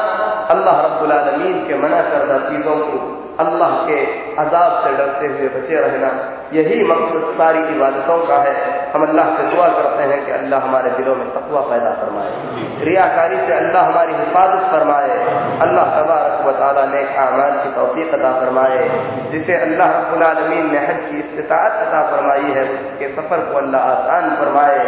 अल्लाह 0.50 0.80
रब्बुल 0.80 1.12
आलमीन 1.12 1.66
के 1.68 1.74
मना 1.74 2.00
करदा 2.02 2.38
चीज़ों 2.48 2.76
को 2.76 2.96
अल्लाह 3.44 3.70
के 3.86 3.98
अजाब 4.38 4.72
से 4.84 4.90
डरते 4.96 5.26
हुए 5.26 5.48
बचे 5.48 5.76
रहना 5.80 6.10
यही 6.52 6.84
मकसद 6.84 7.24
सारी 7.38 7.58
इबादतों 7.58 8.26
का 8.26 8.36
है। 8.36 8.54
हम 8.94 9.02
अल्लाह 9.06 9.26
से 9.36 9.42
दुआ 9.42 9.68
करते 9.68 10.02
हैं 10.02 10.26
कि 10.26 10.32
अल्लाह 10.32 10.60
हमारे 10.60 10.90
दिलों 10.90 11.14
में 11.14 11.26
तकवा 11.30 11.60
पैदा 11.60 11.90
फरमाए। 11.92 12.30
रियाकारी 12.84 13.36
से 13.36 13.52
अल्लाह 13.52 13.82
हमारी 13.82 14.14
हिफाजत 14.14 14.70
फरमाए। 14.72 15.10
अल्लाह 15.60 15.84
तबारक 15.84 16.46
व 16.46 16.52
ताला 16.52 16.84
ने 16.86 17.16
आमाल 17.16 17.52
की 17.62 17.70
तौफीक 17.74 18.14
अदा 18.14 18.32
फरमाए। 18.32 18.88
जिसे 19.30 19.56
अल्लाह 19.56 19.90
रब्बुल 19.90 20.24
ने 20.72 20.78
हज 20.78 21.00
की 21.10 21.18
इस्तात 21.18 21.72
अदा 21.86 22.02
फरमाई 22.02 22.52
है, 22.52 22.62
उसके 22.62 23.08
सफ़र 23.08 23.40
को 23.40 23.58
अल्लाह 23.58 23.80
आसान 23.80 24.30
फरमाए। 24.36 24.78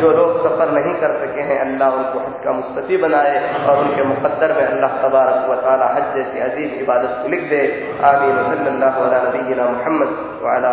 जो 0.00 0.10
लोग 0.10 0.38
सफ़र 0.44 0.70
नहीं 0.70 0.94
कर 0.94 1.16
सके 1.16 1.40
हैं, 1.40 1.58
अल्लाह 1.60 1.88
उनको 1.88 2.18
हज 2.18 2.44
का 2.44 2.52
मुस्तफ़ी 2.52 2.96
बनाए 2.96 3.66
और 3.66 3.78
उनके 3.78 4.02
मुकद्दर 4.02 4.52
में 4.52 4.66
अल्लाह 4.66 4.96
तबारक 5.02 5.50
व 5.50 5.54
ताला 5.54 5.86
हज 5.86 6.14
जैसी 6.14 6.40
अजीब 6.40 6.80
इबादत 6.82 7.18
को 7.22 7.28
लिख 7.28 7.42
दे। 7.50 7.62
आमीन 8.04 8.36
अला 8.38 9.18
नबीना 9.18 9.64
मोहम्मद 9.64 10.10
व 10.42 10.54
अला 10.54 10.72